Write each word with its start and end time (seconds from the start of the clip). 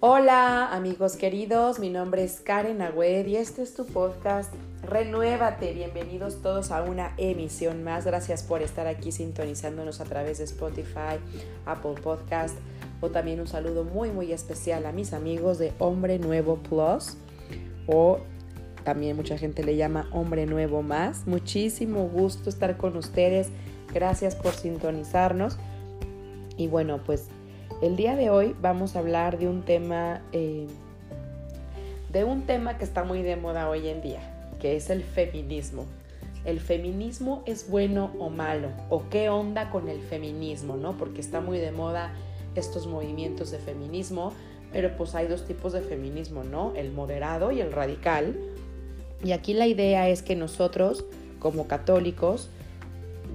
Hola 0.00 0.72
amigos 0.72 1.16
queridos, 1.16 1.80
mi 1.80 1.90
nombre 1.90 2.22
es 2.22 2.38
Karen 2.38 2.82
Agüed 2.82 3.26
y 3.26 3.34
este 3.34 3.62
es 3.62 3.74
tu 3.74 3.84
podcast 3.84 4.54
Renuévate. 4.84 5.72
Bienvenidos 5.72 6.40
todos 6.40 6.70
a 6.70 6.84
una 6.84 7.14
emisión 7.16 7.82
más. 7.82 8.04
Gracias 8.04 8.44
por 8.44 8.62
estar 8.62 8.86
aquí 8.86 9.10
sintonizándonos 9.10 10.00
a 10.00 10.04
través 10.04 10.38
de 10.38 10.44
Spotify, 10.44 11.18
Apple 11.66 12.00
Podcast 12.00 12.56
o 13.00 13.10
también 13.10 13.40
un 13.40 13.48
saludo 13.48 13.82
muy 13.82 14.12
muy 14.12 14.30
especial 14.30 14.86
a 14.86 14.92
mis 14.92 15.12
amigos 15.12 15.58
de 15.58 15.72
Hombre 15.80 16.20
Nuevo 16.20 16.58
Plus 16.58 17.16
o 17.88 18.20
también 18.84 19.16
mucha 19.16 19.36
gente 19.36 19.64
le 19.64 19.74
llama 19.74 20.08
Hombre 20.12 20.46
Nuevo 20.46 20.80
Más. 20.80 21.26
Muchísimo 21.26 22.04
gusto 22.08 22.50
estar 22.50 22.76
con 22.76 22.96
ustedes. 22.96 23.48
Gracias 23.92 24.36
por 24.36 24.52
sintonizarnos. 24.52 25.58
Y 26.56 26.68
bueno, 26.68 27.00
pues 27.04 27.30
el 27.80 27.96
día 27.96 28.16
de 28.16 28.30
hoy 28.30 28.56
vamos 28.60 28.96
a 28.96 28.98
hablar 28.98 29.38
de 29.38 29.48
un 29.48 29.62
tema, 29.62 30.22
eh, 30.32 30.66
de 32.10 32.24
un 32.24 32.42
tema 32.42 32.76
que 32.76 32.84
está 32.84 33.04
muy 33.04 33.22
de 33.22 33.36
moda 33.36 33.68
hoy 33.68 33.88
en 33.88 34.02
día, 34.02 34.20
que 34.60 34.76
es 34.76 34.90
el 34.90 35.02
feminismo. 35.04 35.86
¿El 36.44 36.60
feminismo 36.60 37.42
es 37.46 37.68
bueno 37.68 38.12
o 38.18 38.30
malo? 38.30 38.70
¿O 38.90 39.08
qué 39.10 39.28
onda 39.28 39.70
con 39.70 39.88
el 39.88 40.00
feminismo? 40.00 40.76
¿no? 40.76 40.96
Porque 40.96 41.20
está 41.20 41.40
muy 41.40 41.58
de 41.58 41.72
moda 41.72 42.12
estos 42.54 42.86
movimientos 42.86 43.50
de 43.50 43.58
feminismo, 43.58 44.32
pero 44.72 44.96
pues 44.96 45.14
hay 45.14 45.28
dos 45.28 45.46
tipos 45.46 45.72
de 45.72 45.80
feminismo, 45.80 46.42
¿no? 46.44 46.72
El 46.74 46.92
moderado 46.92 47.52
y 47.52 47.60
el 47.60 47.72
radical. 47.72 48.36
Y 49.22 49.32
aquí 49.32 49.54
la 49.54 49.66
idea 49.66 50.08
es 50.08 50.22
que 50.22 50.36
nosotros, 50.36 51.04
como 51.38 51.68
católicos, 51.68 52.50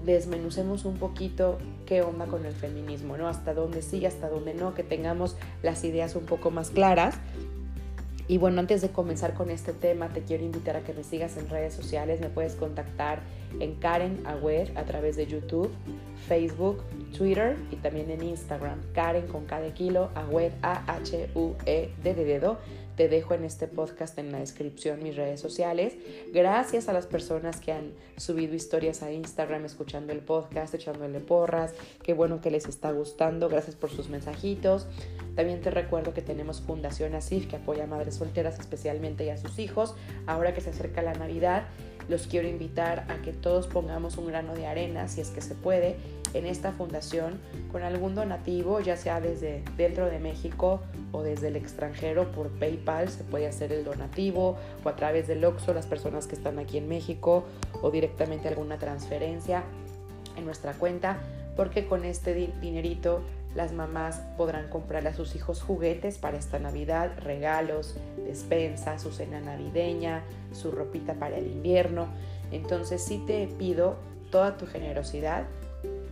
desmenucemos 0.05 0.85
un 0.85 0.97
poquito 0.97 1.57
qué 1.85 2.01
onda 2.01 2.25
con 2.25 2.45
el 2.45 2.53
feminismo, 2.53 3.17
¿no? 3.17 3.27
Hasta 3.27 3.53
dónde 3.53 3.81
sí, 3.81 4.05
hasta 4.05 4.29
dónde 4.29 4.53
no, 4.53 4.73
que 4.73 4.83
tengamos 4.83 5.35
las 5.61 5.83
ideas 5.83 6.15
un 6.15 6.25
poco 6.25 6.51
más 6.51 6.69
claras. 6.69 7.15
Y 8.27 8.37
bueno, 8.37 8.61
antes 8.61 8.81
de 8.81 8.89
comenzar 8.89 9.33
con 9.33 9.49
este 9.49 9.73
tema, 9.73 10.09
te 10.09 10.21
quiero 10.21 10.45
invitar 10.45 10.77
a 10.77 10.81
que 10.81 10.93
me 10.93 11.03
sigas 11.03 11.35
en 11.35 11.49
redes 11.49 11.73
sociales. 11.73 12.21
Me 12.21 12.29
puedes 12.29 12.55
contactar 12.55 13.19
en 13.59 13.75
Karen 13.75 14.25
Agüed 14.25 14.77
a 14.77 14.83
través 14.83 15.17
de 15.17 15.27
YouTube, 15.27 15.69
Facebook, 16.27 16.81
Twitter 17.17 17.57
y 17.69 17.75
también 17.75 18.09
en 18.09 18.23
Instagram. 18.23 18.79
Karen 18.93 19.27
con 19.27 19.45
cada 19.45 19.73
kilo, 19.73 20.09
Agüed, 20.15 20.53
A-H-U-E-D 20.61 22.13
de 22.13 22.25
dedo. 22.25 22.59
Te 22.95 23.07
dejo 23.07 23.33
en 23.33 23.43
este 23.43 23.67
podcast 23.67 24.17
en 24.19 24.31
la 24.31 24.39
descripción 24.39 25.01
mis 25.01 25.15
redes 25.15 25.41
sociales. 25.41 25.93
Gracias 26.31 26.89
a 26.89 26.93
las 26.93 27.07
personas 27.07 27.59
que 27.59 27.71
han 27.71 27.93
subido 28.17 28.53
historias 28.53 29.01
a 29.01 29.11
Instagram 29.11 29.65
escuchando 29.65 30.13
el 30.13 30.19
podcast, 30.19 30.73
echándole 30.75 31.19
porras. 31.19 31.73
Qué 32.03 32.13
bueno 32.13 32.39
que 32.39 32.51
les 32.51 32.67
está 32.67 32.91
gustando. 32.91 33.49
Gracias 33.49 33.75
por 33.75 33.89
sus 33.89 34.09
mensajitos. 34.09 34.85
También 35.35 35.61
te 35.61 35.71
recuerdo 35.71 36.13
que 36.13 36.21
tenemos 36.21 36.61
Fundación 36.61 37.15
ASIF 37.15 37.47
que 37.47 37.55
apoya 37.55 37.85
a 37.85 37.87
madres 37.87 38.15
solteras 38.15 38.59
especialmente 38.59 39.25
y 39.25 39.29
a 39.29 39.37
sus 39.37 39.57
hijos. 39.57 39.95
Ahora 40.27 40.53
que 40.53 40.61
se 40.61 40.69
acerca 40.69 41.01
la 41.01 41.13
Navidad, 41.13 41.67
los 42.09 42.27
quiero 42.27 42.47
invitar 42.47 43.05
a 43.09 43.21
que 43.21 43.33
todos 43.33 43.67
pongamos 43.67 44.17
un 44.17 44.27
grano 44.27 44.53
de 44.53 44.67
arena, 44.67 45.07
si 45.07 45.21
es 45.21 45.29
que 45.29 45.41
se 45.41 45.55
puede, 45.55 45.95
en 46.33 46.45
esta 46.45 46.71
fundación 46.71 47.39
con 47.71 47.83
algún 47.83 48.15
donativo, 48.15 48.79
ya 48.79 48.97
sea 48.97 49.21
desde 49.21 49.63
dentro 49.77 50.07
de 50.07 50.19
México 50.19 50.81
o 51.11 51.23
desde 51.23 51.49
el 51.49 51.55
extranjero 51.55 52.31
por 52.31 52.49
PayPal, 52.49 53.09
se 53.09 53.23
puede 53.23 53.47
hacer 53.47 53.71
el 53.71 53.83
donativo 53.83 54.57
o 54.83 54.89
a 54.89 54.95
través 54.95 55.27
del 55.27 55.43
OXO, 55.45 55.73
las 55.73 55.85
personas 55.85 56.27
que 56.27 56.35
están 56.35 56.59
aquí 56.59 56.77
en 56.77 56.87
México 56.87 57.45
o 57.81 57.91
directamente 57.91 58.47
alguna 58.47 58.77
transferencia 58.77 59.63
en 60.37 60.45
nuestra 60.45 60.73
cuenta, 60.73 61.19
porque 61.55 61.85
con 61.85 62.03
este 62.05 62.51
dinerito 62.61 63.21
las 63.55 63.71
mamás 63.71 64.21
podrán 64.35 64.67
comprarle 64.69 65.09
a 65.09 65.13
sus 65.13 65.35
hijos 65.35 65.61
juguetes 65.61 66.17
para 66.17 66.37
esta 66.37 66.57
Navidad, 66.57 67.11
regalos, 67.19 67.95
despensa, 68.25 68.97
su 68.97 69.11
cena 69.11 69.39
navideña, 69.39 70.23
su 70.53 70.71
ropita 70.71 71.13
para 71.13 71.37
el 71.37 71.47
invierno. 71.47 72.07
Entonces 72.51 73.03
sí 73.03 73.23
te 73.27 73.47
pido 73.47 73.97
toda 74.31 74.57
tu 74.57 74.65
generosidad, 74.65 75.45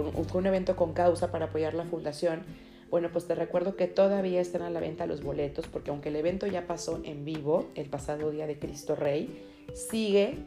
Con, 0.04 0.38
un 0.40 0.46
evento 0.46 0.76
con 0.76 0.94
causa 0.94 1.32
para 1.32 1.46
apoyar 1.46 1.74
la 1.74 1.86
fundación. 1.86 2.44
Bueno, 2.90 3.10
pues 3.12 3.28
te 3.28 3.36
recuerdo 3.36 3.76
que 3.76 3.88
todavía 3.88 4.42
están 4.42 4.62
a 4.62 4.70
la 4.70 4.80
venta 4.80 5.06
los 5.06 5.24
boletos, 5.24 5.68
porque 5.68 5.92
aunque 5.92 6.10
el 6.10 6.16
evento 6.18 6.48
ya 6.48 6.68
pasó 6.68 7.02
en 7.04 7.24
vivo 7.24 7.70
el 7.76 7.90
pasado 7.90 8.30
día 8.32 8.48
de 8.48 8.60
Cristo 8.60 8.96
Rey, 8.96 9.44
sigue 9.74 10.38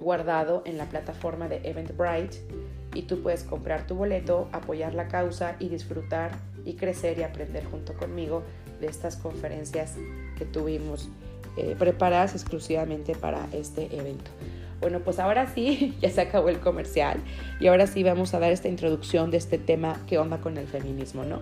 guardado 0.00 0.62
en 0.64 0.78
la 0.78 0.86
plataforma 0.86 1.48
de 1.48 1.60
Eventbrite 1.68 2.38
y 2.94 3.02
tú 3.02 3.22
puedes 3.22 3.44
comprar 3.44 3.86
tu 3.86 3.94
boleto, 3.94 4.48
apoyar 4.52 4.94
la 4.94 5.08
causa 5.08 5.56
y 5.58 5.68
disfrutar 5.68 6.32
y 6.64 6.74
crecer 6.74 7.18
y 7.18 7.22
aprender 7.22 7.64
junto 7.64 7.94
conmigo 7.94 8.42
de 8.80 8.86
estas 8.86 9.16
conferencias 9.16 9.96
que 10.36 10.44
tuvimos 10.44 11.08
eh, 11.56 11.76
preparadas 11.78 12.34
exclusivamente 12.34 13.14
para 13.14 13.46
este 13.52 13.94
evento. 13.96 14.30
Bueno, 14.82 14.98
pues 14.98 15.20
ahora 15.20 15.46
sí, 15.46 15.94
ya 16.02 16.10
se 16.10 16.20
acabó 16.20 16.48
el 16.48 16.58
comercial 16.58 17.20
y 17.60 17.68
ahora 17.68 17.86
sí 17.86 18.02
vamos 18.02 18.34
a 18.34 18.40
dar 18.40 18.50
esta 18.50 18.66
introducción 18.66 19.30
de 19.30 19.36
este 19.36 19.56
tema 19.56 20.00
que 20.08 20.18
onda 20.18 20.38
con 20.38 20.58
el 20.58 20.66
feminismo, 20.66 21.24
¿no? 21.24 21.40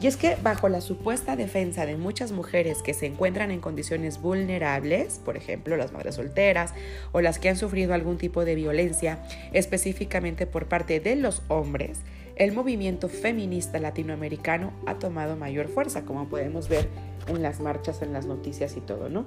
Y 0.00 0.08
es 0.08 0.16
que 0.16 0.36
bajo 0.42 0.68
la 0.68 0.80
supuesta 0.80 1.36
defensa 1.36 1.86
de 1.86 1.96
muchas 1.96 2.32
mujeres 2.32 2.82
que 2.82 2.92
se 2.92 3.06
encuentran 3.06 3.52
en 3.52 3.60
condiciones 3.60 4.20
vulnerables, 4.20 5.20
por 5.24 5.36
ejemplo 5.36 5.76
las 5.76 5.92
madres 5.92 6.16
solteras 6.16 6.74
o 7.12 7.20
las 7.20 7.38
que 7.38 7.48
han 7.48 7.56
sufrido 7.56 7.94
algún 7.94 8.18
tipo 8.18 8.44
de 8.44 8.56
violencia, 8.56 9.20
específicamente 9.52 10.48
por 10.48 10.66
parte 10.66 10.98
de 10.98 11.14
los 11.14 11.42
hombres, 11.46 12.00
el 12.34 12.50
movimiento 12.50 13.08
feminista 13.08 13.78
latinoamericano 13.78 14.72
ha 14.86 14.94
tomado 14.94 15.36
mayor 15.36 15.68
fuerza, 15.68 16.02
como 16.02 16.28
podemos 16.28 16.68
ver 16.68 16.88
en 17.28 17.40
las 17.40 17.60
marchas, 17.60 18.02
en 18.02 18.12
las 18.12 18.26
noticias 18.26 18.76
y 18.76 18.80
todo, 18.80 19.08
¿no? 19.08 19.26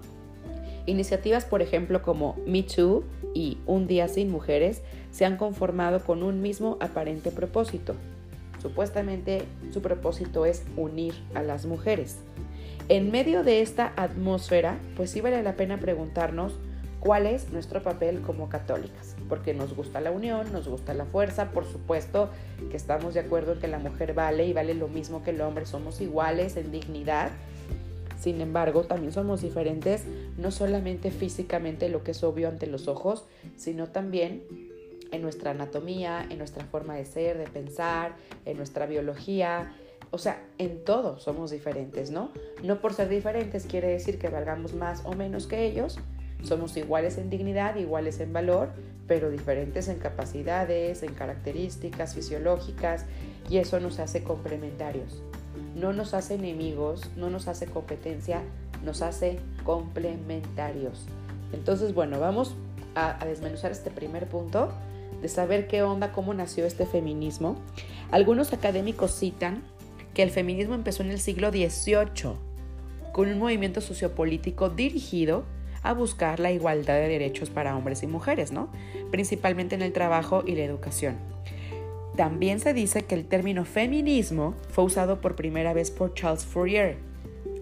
Iniciativas, 0.85 1.45
por 1.45 1.61
ejemplo, 1.61 2.01
como 2.01 2.35
Me 2.45 2.63
Too 2.63 3.03
y 3.33 3.57
Un 3.66 3.88
Día 3.88 4.07
Sin 4.07 4.29
Mujeres 4.29 4.81
se 5.11 5.25
han 5.25 5.38
conformado 5.38 6.03
con 6.03 6.23
un 6.23 6.41
mismo 6.41 6.77
aparente 6.81 7.31
propósito. 7.31 7.95
Supuestamente 8.61 9.44
su 9.71 9.81
propósito 9.81 10.45
es 10.45 10.63
unir 10.77 11.13
a 11.35 11.41
las 11.41 11.66
mujeres. 11.66 12.17
En 12.89 13.11
medio 13.11 13.44
de 13.44 13.61
esta 13.61 13.94
atmósfera, 13.95 14.77
pues 14.95 15.11
sí 15.11 15.21
vale 15.21 15.41
la 15.41 15.55
pena 15.55 15.79
preguntarnos 15.79 16.53
cuál 17.00 17.27
es 17.27 17.50
nuestro 17.51 17.83
papel 17.83 18.21
como 18.21 18.50
católicas, 18.50 19.15
porque 19.27 19.53
nos 19.53 19.75
gusta 19.75 20.00
la 20.00 20.11
unión, 20.11 20.51
nos 20.53 20.69
gusta 20.69 20.94
la 20.94 21.05
fuerza, 21.05 21.51
por 21.51 21.65
supuesto 21.65 22.29
que 22.71 22.77
estamos 22.77 23.13
de 23.13 23.19
acuerdo 23.19 23.53
en 23.53 23.59
que 23.59 23.67
la 23.67 23.79
mujer 23.79 24.13
vale 24.13 24.45
y 24.45 24.53
vale 24.53 24.73
lo 24.73 24.88
mismo 24.88 25.23
que 25.23 25.31
el 25.31 25.41
hombre, 25.41 25.65
somos 25.65 26.00
iguales 26.00 26.55
en 26.55 26.71
dignidad, 26.71 27.31
sin 28.23 28.39
embargo, 28.39 28.84
también 28.84 29.11
somos 29.11 29.41
diferentes, 29.41 30.06
no 30.38 30.50
solamente 30.50 31.11
físicamente, 31.11 31.89
lo 31.89 32.06
que 32.06 32.11
es 32.11 32.23
obvio 32.23 32.47
ante 32.47 32.67
los 32.67 32.88
ojos, 32.88 33.25
sino 33.57 33.89
también 33.89 34.44
en 35.11 35.22
nuestra 35.22 35.51
anatomía, 35.51 36.25
en 36.29 36.38
nuestra 36.38 36.63
forma 36.63 36.95
de 36.95 37.03
ser, 37.03 37.38
de 37.38 37.47
pensar, 37.47 38.16
en 38.45 38.56
nuestra 38.56 38.86
biología. 38.86 39.75
O 40.12 40.19
sea, 40.19 40.42
en 40.57 40.86
todo 40.86 41.19
somos 41.19 41.51
diferentes, 41.51 42.12
¿no? 42.12 42.31
No 42.63 42.80
por 42.80 42.94
ser 42.94 43.09
diferentes 43.09 43.65
quiere 43.65 43.89
decir 43.89 44.18
que 44.19 44.30
valgamos 44.30 44.74
más 44.74 45.01
o 45.03 45.12
menos 45.12 45.45
que 45.45 45.65
ellos. 45.65 46.00
Somos 46.44 46.77
iguales 46.77 47.18
en 47.18 47.30
dignidad, 47.30 47.75
iguales 47.75 48.21
en 48.21 48.31
valor, 48.31 48.69
pero 49.06 49.31
diferentes 49.31 49.89
en 49.89 50.00
capacidades, 50.00 51.03
en 51.03 51.13
características 51.13 52.15
fisiológicas, 52.15 53.06
y 53.50 53.57
eso 53.57 53.81
nos 53.81 54.00
hace 54.00 54.24
complementarios 54.24 55.21
no 55.75 55.94
nos 55.94 56.14
hace 56.14 56.36
enemigos, 56.36 57.10
no 57.16 57.30
nos 57.30 57.48
hace 57.48 57.66
competencia, 57.66 58.42
nos 58.84 59.02
hace 59.02 59.40
complementarios. 59.64 61.06
Entonces, 61.52 61.94
bueno, 61.94 62.20
vamos 62.20 62.56
a, 62.96 63.24
desmenuzar 63.25 63.72
este 63.72 63.92
primer 63.92 64.28
punto 64.28 64.72
de 65.22 65.30
saber 65.30 65.68
qué 65.68 65.84
onda, 65.84 66.12
cómo 66.12 66.34
nació 66.34 66.66
este 66.66 66.86
feminismo. 66.86 67.56
Algunos 68.12 68.54
académicos 68.54 69.18
citan 69.18 69.64
que 70.14 70.24
el 70.24 70.31
feminismo 70.31 70.75
empezó 70.75 71.04
en 71.04 71.12
el 71.12 71.20
siglo 71.20 71.50
XVIII 71.50 72.34
con 73.12 73.30
un 73.30 73.40
movimiento 73.40 73.81
sociopolítico 73.81 74.70
dirigido 74.70 75.44
a 75.81 75.94
buscar 75.94 76.40
la 76.40 76.52
igualdad 76.52 76.96
de 76.96 77.08
derechos 77.08 77.50
para 77.50 77.75
hombres 77.75 78.04
y 78.04 78.08
mujeres, 78.08 78.52
¿no? 78.52 78.70
Principalmente 79.12 79.75
en 79.75 79.81
el 79.81 79.94
trabajo 79.94 80.44
y 80.46 80.56
la 80.56 80.64
educación. 80.64 81.32
También 82.15 82.60
se 82.60 82.75
dice 82.75 83.06
que 83.06 83.15
el 83.15 83.25
término 83.25 83.65
feminismo 83.65 84.54
fue 84.69 84.83
usado 84.83 85.19
por 85.19 85.36
primera 85.36 85.74
vez 85.74 85.89
por 85.89 86.13
Charles 86.13 86.45
Fourier, 86.45 86.98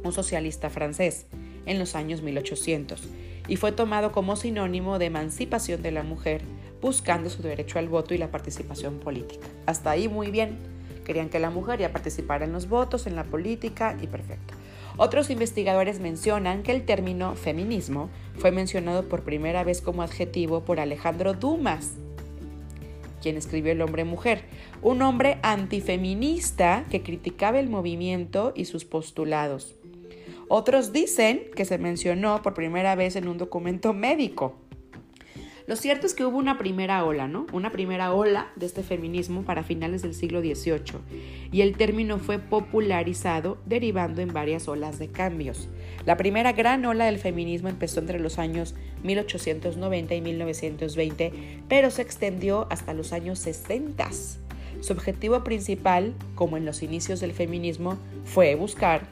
un 0.03 0.11
socialista 0.11 0.69
francés, 0.69 1.25
en 1.65 1.79
los 1.79 1.95
años 1.95 2.21
1800, 2.21 3.01
y 3.47 3.55
fue 3.55 3.71
tomado 3.71 4.11
como 4.11 4.35
sinónimo 4.35 4.99
de 4.99 5.05
emancipación 5.05 5.81
de 5.81 5.91
la 5.91 6.03
mujer, 6.03 6.41
buscando 6.81 7.29
su 7.29 7.41
derecho 7.41 7.79
al 7.79 7.87
voto 7.87 8.13
y 8.13 8.17
la 8.17 8.31
participación 8.31 8.99
política. 8.99 9.47
Hasta 9.67 9.91
ahí 9.91 10.09
muy 10.09 10.31
bien. 10.31 10.57
Querían 11.05 11.29
que 11.29 11.39
la 11.39 11.49
mujer 11.49 11.79
ya 11.79 11.93
participara 11.93 12.45
en 12.45 12.51
los 12.51 12.67
votos, 12.67 13.07
en 13.07 13.15
la 13.15 13.23
política 13.23 13.97
y 14.01 14.07
perfecto. 14.07 14.53
Otros 14.97 15.29
investigadores 15.29 15.99
mencionan 15.99 16.61
que 16.63 16.73
el 16.73 16.83
término 16.85 17.35
feminismo 17.35 18.09
fue 18.37 18.51
mencionado 18.51 19.07
por 19.07 19.23
primera 19.23 19.63
vez 19.63 19.81
como 19.81 20.03
adjetivo 20.03 20.61
por 20.61 20.79
Alejandro 20.79 21.33
Dumas, 21.33 21.93
quien 23.21 23.37
escribió 23.37 23.71
El 23.71 23.81
hombre 23.81 24.03
mujer, 24.03 24.43
un 24.81 25.01
hombre 25.01 25.37
antifeminista 25.43 26.85
que 26.89 27.01
criticaba 27.01 27.59
el 27.59 27.69
movimiento 27.69 28.51
y 28.55 28.65
sus 28.65 28.83
postulados. 28.83 29.75
Otros 30.49 30.91
dicen 30.91 31.43
que 31.55 31.63
se 31.63 31.77
mencionó 31.77 32.41
por 32.41 32.53
primera 32.53 32.95
vez 32.95 33.15
en 33.15 33.29
un 33.29 33.37
documento 33.37 33.93
médico. 33.93 34.55
Lo 35.67 35.75
cierto 35.75 36.07
es 36.07 36.13
que 36.13 36.25
hubo 36.25 36.37
una 36.37 36.57
primera 36.57 37.03
ola, 37.05 37.27
¿no? 37.27 37.45
Una 37.53 37.71
primera 37.71 38.13
ola 38.13 38.51
de 38.55 38.65
este 38.65 38.83
feminismo 38.83 39.43
para 39.43 39.63
finales 39.63 40.01
del 40.01 40.13
siglo 40.13 40.41
XVIII 40.41 40.99
y 41.51 41.61
el 41.61 41.77
término 41.77 42.17
fue 42.17 42.39
popularizado 42.39 43.57
derivando 43.65 44.21
en 44.21 44.33
varias 44.33 44.67
olas 44.67 44.99
de 44.99 45.09
cambios. 45.09 45.69
La 46.05 46.17
primera 46.17 46.51
gran 46.53 46.85
ola 46.85 47.05
del 47.05 47.19
feminismo 47.19 47.69
empezó 47.69 47.99
entre 47.99 48.19
los 48.19 48.39
años 48.39 48.75
1890 49.03 50.15
y 50.15 50.21
1920, 50.21 51.33
pero 51.67 51.91
se 51.91 52.01
extendió 52.01 52.67
hasta 52.69 52.93
los 52.93 53.13
años 53.13 53.39
60. 53.39 54.09
Su 54.81 54.93
objetivo 54.93 55.43
principal, 55.43 56.13
como 56.33 56.57
en 56.57 56.65
los 56.65 56.81
inicios 56.81 57.19
del 57.19 57.33
feminismo, 57.33 57.97
fue 58.25 58.55
buscar, 58.55 59.07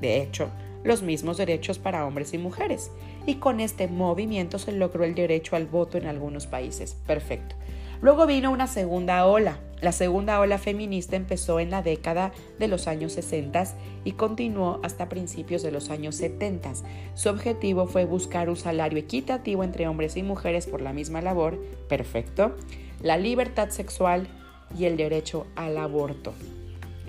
de 0.00 0.22
hecho, 0.22 0.48
los 0.84 1.02
mismos 1.02 1.36
derechos 1.36 1.78
para 1.78 2.06
hombres 2.06 2.34
y 2.34 2.38
mujeres. 2.38 2.90
Y 3.26 3.36
con 3.36 3.60
este 3.60 3.88
movimiento 3.88 4.58
se 4.58 4.72
logró 4.72 5.04
el 5.04 5.14
derecho 5.14 5.56
al 5.56 5.66
voto 5.66 5.98
en 5.98 6.06
algunos 6.06 6.46
países. 6.46 6.96
Perfecto. 7.06 7.56
Luego 8.02 8.26
vino 8.26 8.50
una 8.50 8.66
segunda 8.66 9.26
ola. 9.26 9.58
La 9.82 9.92
segunda 9.92 10.40
ola 10.40 10.58
feminista 10.58 11.16
empezó 11.16 11.60
en 11.60 11.70
la 11.70 11.82
década 11.82 12.32
de 12.58 12.68
los 12.68 12.86
años 12.86 13.12
60 13.12 13.64
y 14.04 14.12
continuó 14.12 14.80
hasta 14.82 15.08
principios 15.08 15.62
de 15.62 15.70
los 15.70 15.90
años 15.90 16.16
70. 16.16 16.72
Su 17.14 17.28
objetivo 17.28 17.86
fue 17.86 18.04
buscar 18.04 18.48
un 18.48 18.56
salario 18.56 18.98
equitativo 18.98 19.64
entre 19.64 19.86
hombres 19.86 20.16
y 20.16 20.22
mujeres 20.22 20.66
por 20.66 20.80
la 20.80 20.92
misma 20.92 21.20
labor, 21.20 21.58
perfecto, 21.88 22.56
la 23.02 23.16
libertad 23.16 23.70
sexual 23.70 24.28
y 24.78 24.84
el 24.84 24.96
derecho 24.96 25.46
al 25.56 25.76
aborto. 25.76 26.34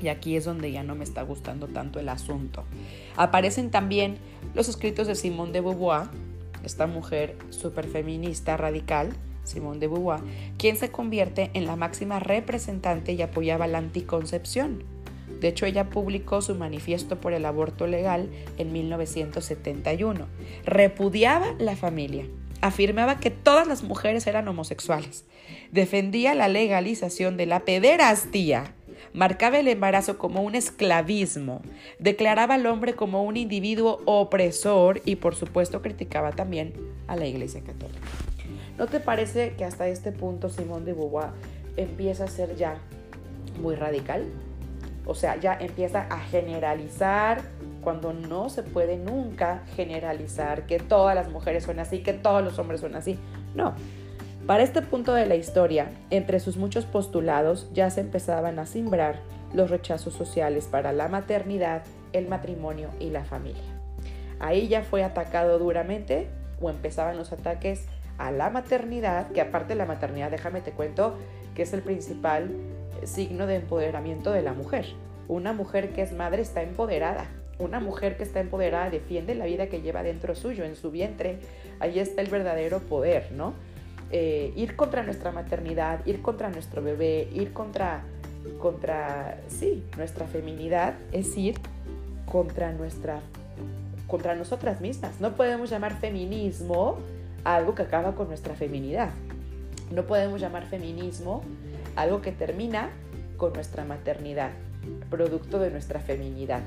Y 0.01 0.07
aquí 0.07 0.35
es 0.35 0.45
donde 0.45 0.71
ya 0.71 0.83
no 0.83 0.95
me 0.95 1.03
está 1.03 1.21
gustando 1.21 1.67
tanto 1.67 1.99
el 1.99 2.09
asunto. 2.09 2.63
Aparecen 3.15 3.69
también 3.69 4.17
los 4.55 4.67
escritos 4.67 5.07
de 5.07 5.15
Simone 5.15 5.51
de 5.51 5.61
Beauvoir, 5.61 6.07
esta 6.63 6.87
mujer 6.87 7.37
súper 7.49 7.87
feminista 7.87 8.57
radical, 8.57 9.09
Simone 9.43 9.79
de 9.79 9.87
Beauvoir, 9.87 10.21
quien 10.57 10.77
se 10.77 10.91
convierte 10.91 11.51
en 11.53 11.65
la 11.65 11.75
máxima 11.75 12.19
representante 12.19 13.13
y 13.13 13.21
apoyaba 13.21 13.67
la 13.67 13.79
anticoncepción. 13.79 14.83
De 15.39 15.47
hecho, 15.47 15.65
ella 15.65 15.89
publicó 15.89 16.41
su 16.41 16.55
manifiesto 16.55 17.19
por 17.19 17.33
el 17.33 17.45
aborto 17.45 17.87
legal 17.87 18.29
en 18.57 18.71
1971. 18.71 20.27
Repudiaba 20.65 21.55
la 21.57 21.75
familia. 21.75 22.25
Afirmaba 22.61 23.19
que 23.19 23.31
todas 23.31 23.67
las 23.67 23.81
mujeres 23.81 24.27
eran 24.27 24.47
homosexuales. 24.47 25.25
Defendía 25.71 26.35
la 26.35 26.47
legalización 26.47 27.37
de 27.37 27.47
la 27.47 27.61
pederastía 27.61 28.75
marcaba 29.13 29.59
el 29.59 29.67
embarazo 29.67 30.17
como 30.17 30.41
un 30.41 30.55
esclavismo, 30.55 31.61
declaraba 31.99 32.55
al 32.55 32.65
hombre 32.65 32.93
como 32.93 33.23
un 33.23 33.37
individuo 33.37 34.01
opresor 34.05 35.01
y 35.05 35.17
por 35.17 35.35
supuesto 35.35 35.81
criticaba 35.81 36.31
también 36.31 36.73
a 37.07 37.15
la 37.15 37.25
Iglesia 37.25 37.61
Católica. 37.61 37.99
¿No 38.77 38.87
te 38.87 38.99
parece 38.99 39.53
que 39.57 39.65
hasta 39.65 39.87
este 39.87 40.11
punto 40.11 40.49
Simón 40.49 40.85
de 40.85 40.93
Beauvoir 40.93 41.29
empieza 41.77 42.23
a 42.23 42.27
ser 42.27 42.55
ya 42.55 42.79
muy 43.61 43.75
radical? 43.75 44.25
O 45.05 45.15
sea, 45.15 45.39
ya 45.39 45.57
empieza 45.59 46.07
a 46.09 46.19
generalizar 46.19 47.41
cuando 47.81 48.13
no 48.13 48.49
se 48.49 48.63
puede 48.63 48.97
nunca 48.97 49.63
generalizar 49.75 50.65
que 50.67 50.79
todas 50.79 51.15
las 51.15 51.29
mujeres 51.29 51.63
son 51.63 51.79
así, 51.79 51.99
que 51.99 52.13
todos 52.13 52.43
los 52.43 52.57
hombres 52.59 52.81
son 52.81 52.95
así. 52.95 53.17
No, 53.55 53.73
para 54.47 54.63
este 54.63 54.81
punto 54.81 55.13
de 55.13 55.25
la 55.25 55.35
historia, 55.35 55.91
entre 56.09 56.39
sus 56.39 56.57
muchos 56.57 56.85
postulados 56.85 57.69
ya 57.73 57.89
se 57.89 58.01
empezaban 58.01 58.59
a 58.59 58.65
simbrar 58.65 59.19
los 59.53 59.69
rechazos 59.69 60.13
sociales 60.13 60.65
para 60.65 60.93
la 60.93 61.07
maternidad, 61.07 61.83
el 62.11 62.27
matrimonio 62.27 62.89
y 62.99 63.11
la 63.11 63.23
familia. 63.23 63.61
Ahí 64.39 64.67
ya 64.67 64.81
fue 64.81 65.03
atacado 65.03 65.59
duramente 65.59 66.27
o 66.59 66.69
empezaban 66.69 67.17
los 67.17 67.31
ataques 67.31 67.85
a 68.17 68.31
la 68.31 68.49
maternidad, 68.49 69.31
que 69.31 69.41
aparte 69.41 69.69
de 69.69 69.75
la 69.75 69.85
maternidad, 69.85 70.31
déjame 70.31 70.61
te 70.61 70.71
cuento, 70.71 71.15
que 71.55 71.63
es 71.63 71.73
el 71.73 71.81
principal 71.81 72.49
signo 73.03 73.47
de 73.47 73.55
empoderamiento 73.55 74.31
de 74.31 74.41
la 74.41 74.53
mujer. 74.53 74.85
Una 75.27 75.53
mujer 75.53 75.93
que 75.93 76.01
es 76.01 76.11
madre 76.11 76.41
está 76.41 76.61
empoderada. 76.61 77.25
Una 77.59 77.79
mujer 77.79 78.17
que 78.17 78.23
está 78.23 78.39
empoderada 78.39 78.89
defiende 78.89 79.35
la 79.35 79.45
vida 79.45 79.67
que 79.67 79.81
lleva 79.81 80.03
dentro 80.03 80.35
suyo, 80.35 80.63
en 80.65 80.75
su 80.75 80.91
vientre. 80.91 81.39
Ahí 81.79 81.99
está 81.99 82.21
el 82.21 82.27
verdadero 82.27 82.79
poder, 82.79 83.31
¿no? 83.31 83.53
Eh, 84.13 84.51
ir 84.57 84.75
contra 84.75 85.03
nuestra 85.03 85.31
maternidad, 85.31 86.05
ir 86.05 86.21
contra 86.21 86.49
nuestro 86.49 86.81
bebé, 86.81 87.29
ir 87.33 87.53
contra, 87.53 88.03
contra, 88.59 89.39
sí, 89.47 89.83
nuestra 89.95 90.27
feminidad, 90.27 90.95
es 91.13 91.37
ir 91.37 91.55
contra 92.25 92.73
nuestra, 92.73 93.21
contra 94.07 94.35
nosotras 94.35 94.81
mismas. 94.81 95.21
No 95.21 95.35
podemos 95.35 95.69
llamar 95.69 95.97
feminismo 95.97 96.97
algo 97.45 97.73
que 97.73 97.83
acaba 97.83 98.13
con 98.15 98.27
nuestra 98.27 98.53
feminidad. 98.53 99.11
No 99.91 100.03
podemos 100.03 100.41
llamar 100.41 100.65
feminismo 100.67 101.43
algo 101.95 102.21
que 102.21 102.33
termina 102.33 102.89
con 103.37 103.53
nuestra 103.53 103.85
maternidad, 103.85 104.51
producto 105.09 105.57
de 105.59 105.71
nuestra 105.71 106.01
feminidad. 106.01 106.61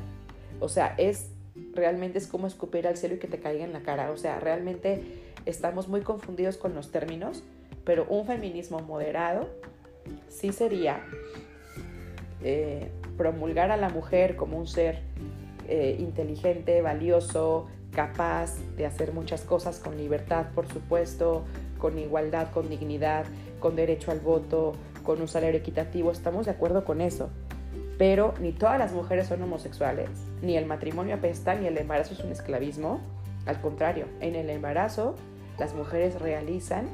O 0.61 0.69
sea, 0.69 0.95
es 0.97 1.31
realmente 1.75 2.19
es 2.19 2.27
como 2.27 2.47
escupir 2.47 2.87
al 2.87 2.97
cielo 2.97 3.17
y 3.17 3.19
que 3.19 3.29
te 3.29 3.39
caiga 3.39 3.65
en 3.65 3.73
la 3.73 3.81
cara. 3.81 4.11
O 4.11 4.17
sea, 4.17 4.41
realmente 4.41 5.34
estamos 5.47 5.89
muy 5.89 6.03
confundidos 6.03 6.57
con 6.57 6.75
los 6.75 6.91
términos, 6.91 7.43
pero 7.85 8.07
un 8.09 8.27
feminismo 8.27 8.81
moderado 8.81 9.49
sí 10.29 10.53
sería 10.53 11.05
eh, 12.43 12.91
promulgar 13.17 13.71
a 13.71 13.77
la 13.77 13.89
mujer 13.89 14.37
como 14.37 14.59
un 14.59 14.67
ser 14.67 15.03
eh, 15.69 15.97
inteligente, 15.99 16.83
valioso, 16.83 17.67
capaz 17.93 18.59
de 18.77 18.87
hacer 18.87 19.13
muchas 19.13 19.43
cosas 19.43 19.79
con 19.79 19.97
libertad, 19.97 20.47
por 20.55 20.67
supuesto, 20.69 21.45
con 21.79 21.99
igualdad, 21.99 22.51
con 22.51 22.69
dignidad, 22.69 23.25
con 23.61 23.77
derecho 23.77 24.11
al 24.11 24.21
voto, 24.21 24.73
con 25.05 25.21
un 25.21 25.29
salario 25.29 25.61
equitativo. 25.61 26.11
Estamos 26.11 26.47
de 26.47 26.53
acuerdo 26.53 26.85
con 26.85 27.01
eso. 27.01 27.31
Pero 27.97 28.35
ni 28.41 28.53
todas 28.53 28.79
las 28.79 28.93
mujeres 28.93 29.29
son 29.29 29.41
homosexuales, 29.43 30.09
ni 30.43 30.57
el 30.57 30.67
matrimonio 30.67 31.15
apesta, 31.15 31.55
ni 31.55 31.69
el 31.69 31.79
embarazo 31.79 32.15
es 32.15 32.21
un 32.21 32.33
esclavismo. 32.33 33.01
Al 33.47 33.61
contrario, 33.61 34.07
en 34.21 34.35
el 34.35 34.51
embarazo 34.51 35.15
las 35.59 35.75
mujeres 35.75 36.21
realizan 36.21 36.89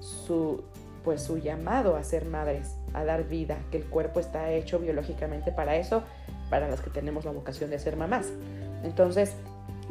su, 0.00 0.62
pues, 1.04 1.22
su 1.22 1.38
llamado 1.38 1.96
a 1.96 2.04
ser 2.04 2.24
madres, 2.24 2.76
a 2.92 3.04
dar 3.04 3.28
vida, 3.28 3.58
que 3.70 3.78
el 3.78 3.84
cuerpo 3.84 4.20
está 4.20 4.50
hecho 4.50 4.78
biológicamente 4.78 5.52
para 5.52 5.76
eso, 5.76 6.02
para 6.50 6.68
las 6.68 6.80
que 6.80 6.90
tenemos 6.90 7.24
la 7.24 7.32
vocación 7.32 7.70
de 7.70 7.78
ser 7.78 7.96
mamás. 7.96 8.28
Entonces, 8.84 9.34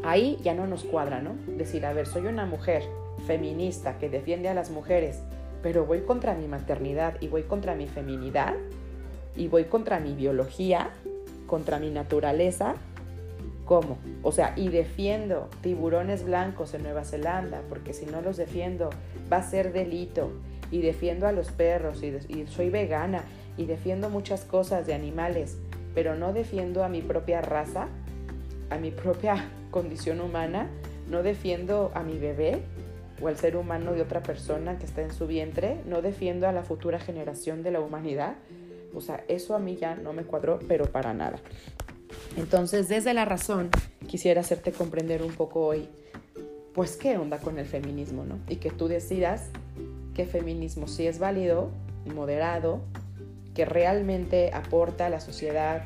ahí 0.03 0.39
ya 0.43 0.53
no 0.53 0.67
nos 0.67 0.83
cuadra, 0.83 1.21
¿no? 1.21 1.35
Decir, 1.57 1.85
a 1.85 1.93
ver, 1.93 2.07
soy 2.07 2.27
una 2.27 2.45
mujer 2.45 2.83
feminista 3.25 3.97
que 3.97 4.09
defiende 4.09 4.49
a 4.49 4.53
las 4.53 4.69
mujeres, 4.69 5.19
pero 5.61 5.85
voy 5.85 6.01
contra 6.01 6.33
mi 6.33 6.47
maternidad 6.47 7.15
y 7.19 7.27
voy 7.27 7.43
contra 7.43 7.75
mi 7.75 7.87
feminidad 7.87 8.55
y 9.35 9.47
voy 9.47 9.65
contra 9.65 9.99
mi 9.99 10.13
biología, 10.13 10.91
contra 11.47 11.79
mi 11.79 11.89
naturaleza, 11.89 12.75
¿Cómo? 13.71 13.99
O 14.21 14.33
sea, 14.33 14.53
y 14.57 14.67
defiendo 14.67 15.47
tiburones 15.61 16.25
blancos 16.25 16.73
en 16.73 16.83
Nueva 16.83 17.05
Zelanda, 17.05 17.61
porque 17.69 17.93
si 17.93 18.05
no 18.05 18.21
los 18.21 18.35
defiendo 18.35 18.89
va 19.31 19.37
a 19.37 19.43
ser 19.43 19.71
delito. 19.71 20.29
Y 20.71 20.81
defiendo 20.81 21.25
a 21.25 21.31
los 21.31 21.51
perros, 21.53 22.03
y, 22.03 22.47
soy 22.47 22.69
vegana, 22.69 23.23
y 23.55 23.67
defiendo 23.67 24.09
muchas 24.09 24.43
cosas 24.43 24.85
de 24.87 24.93
animales, 24.93 25.57
pero 25.95 26.15
no 26.15 26.33
defiendo 26.33 26.83
a 26.83 26.89
mi 26.89 27.01
propia 27.01 27.39
raza, 27.39 27.87
a 28.69 28.77
mi 28.77 28.91
propia 28.91 29.49
condición 29.71 30.19
humana, 30.19 30.67
no 31.09 31.23
defiendo 31.23 31.93
a 31.95 32.03
mi 32.03 32.17
bebé 32.17 32.63
o 33.21 33.29
al 33.29 33.37
ser 33.37 33.55
humano 33.55 33.93
de 33.93 34.01
otra 34.01 34.21
persona 34.21 34.79
que 34.79 34.85
está 34.85 35.01
en 35.01 35.13
su 35.13 35.27
vientre, 35.27 35.77
no 35.85 36.01
defiendo 36.01 36.45
a 36.45 36.51
la 36.51 36.63
futura 36.63 36.99
generación 36.99 37.63
de 37.63 37.71
la 37.71 37.79
humanidad. 37.79 38.35
O 38.93 38.99
sea, 38.99 39.23
eso 39.29 39.55
a 39.55 39.59
mí 39.59 39.77
ya 39.77 39.95
no 39.95 40.11
me 40.11 40.23
cuadró, 40.23 40.59
pero 40.67 40.87
para 40.87 41.13
nada. 41.13 41.39
Entonces, 42.37 42.87
desde 42.87 43.13
la 43.13 43.25
razón, 43.25 43.69
quisiera 44.07 44.41
hacerte 44.41 44.71
comprender 44.71 45.23
un 45.23 45.33
poco 45.33 45.65
hoy, 45.65 45.87
pues, 46.73 46.95
qué 46.95 47.17
onda 47.17 47.39
con 47.39 47.59
el 47.59 47.65
feminismo, 47.65 48.23
¿no? 48.23 48.39
Y 48.47 48.57
que 48.57 48.71
tú 48.71 48.87
decidas 48.87 49.49
qué 50.13 50.25
feminismo 50.25 50.87
sí 50.87 51.07
es 51.07 51.19
válido, 51.19 51.71
moderado, 52.13 52.81
que 53.53 53.65
realmente 53.65 54.51
aporta 54.53 55.07
a 55.07 55.09
la 55.09 55.19
sociedad 55.19 55.83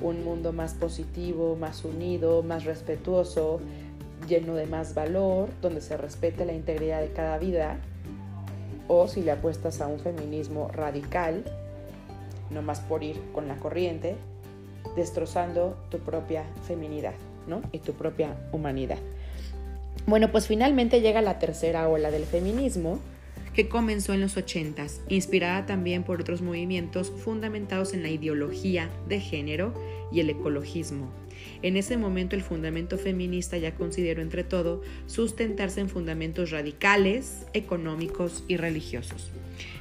un 0.00 0.24
mundo 0.24 0.52
más 0.52 0.74
positivo, 0.74 1.56
más 1.56 1.84
unido, 1.84 2.42
más 2.42 2.64
respetuoso, 2.64 3.60
lleno 4.28 4.54
de 4.54 4.66
más 4.66 4.94
valor, 4.94 5.48
donde 5.60 5.80
se 5.80 5.96
respete 5.96 6.44
la 6.44 6.52
integridad 6.52 7.00
de 7.00 7.12
cada 7.12 7.38
vida, 7.38 7.78
o 8.88 9.08
si 9.08 9.22
le 9.22 9.32
apuestas 9.32 9.80
a 9.80 9.86
un 9.86 10.00
feminismo 10.00 10.68
radical, 10.68 11.44
no 12.50 12.62
más 12.62 12.80
por 12.80 13.02
ir 13.02 13.20
con 13.32 13.48
la 13.48 13.56
corriente, 13.56 14.16
destrozando 14.96 15.76
tu 15.90 15.98
propia 15.98 16.44
feminidad 16.66 17.14
¿no? 17.46 17.62
y 17.72 17.78
tu 17.78 17.92
propia 17.92 18.36
humanidad. 18.52 18.98
Bueno, 20.06 20.32
pues 20.32 20.48
finalmente 20.48 21.00
llega 21.00 21.22
la 21.22 21.38
tercera 21.38 21.88
ola 21.88 22.10
del 22.10 22.24
feminismo, 22.24 22.98
que 23.54 23.68
comenzó 23.68 24.14
en 24.14 24.20
los 24.22 24.36
80, 24.36 24.86
inspirada 25.08 25.66
también 25.66 26.02
por 26.04 26.20
otros 26.20 26.40
movimientos 26.42 27.10
fundamentados 27.10 27.92
en 27.92 28.02
la 28.02 28.08
ideología 28.08 28.88
de 29.08 29.20
género 29.20 29.74
y 30.10 30.20
el 30.20 30.30
ecologismo. 30.30 31.10
En 31.62 31.76
ese 31.76 31.96
momento 31.96 32.36
el 32.36 32.42
fundamento 32.42 32.98
feminista 32.98 33.56
ya 33.58 33.74
consideró 33.74 34.22
entre 34.22 34.44
todo 34.44 34.82
sustentarse 35.06 35.80
en 35.80 35.88
fundamentos 35.88 36.50
radicales, 36.50 37.46
económicos 37.52 38.44
y 38.48 38.56
religiosos. 38.56 39.30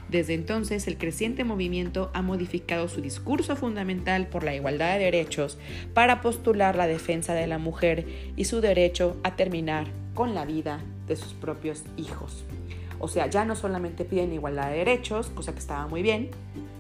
Desde 0.10 0.34
entonces, 0.34 0.88
el 0.88 0.98
creciente 0.98 1.46
movimiento 1.46 2.12
ha 2.14 2.22
modificado 2.22 2.90
su 2.90 3.02
discurso 3.02 3.56
fundamental 3.56 4.28
por 4.28 4.44
la 4.44 4.54
igualdad 4.54 4.98
de 4.98 5.06
derechos 5.06 5.58
para 5.94 6.20
postular 6.20 6.76
la 6.76 6.86
defensa 6.86 7.34
de 7.34 7.48
la 7.48 7.58
mujer 7.58 8.06
y 8.36 8.44
su 8.44 8.60
derecho 8.60 9.16
a 9.24 9.38
terminar 9.38 9.88
con 10.14 10.36
la 10.36 10.44
vida 10.44 10.82
de 11.08 11.16
sus 11.16 11.34
propios 11.34 11.84
hijos. 11.96 12.44
O 13.00 13.08
sea, 13.08 13.28
ya 13.28 13.46
no 13.46 13.56
solamente 13.56 14.04
piden 14.04 14.34
igualdad 14.34 14.70
de 14.70 14.80
derechos, 14.80 15.28
cosa 15.30 15.54
que 15.54 15.60
estaba 15.60 15.88
muy 15.88 16.02
bien, 16.02 16.30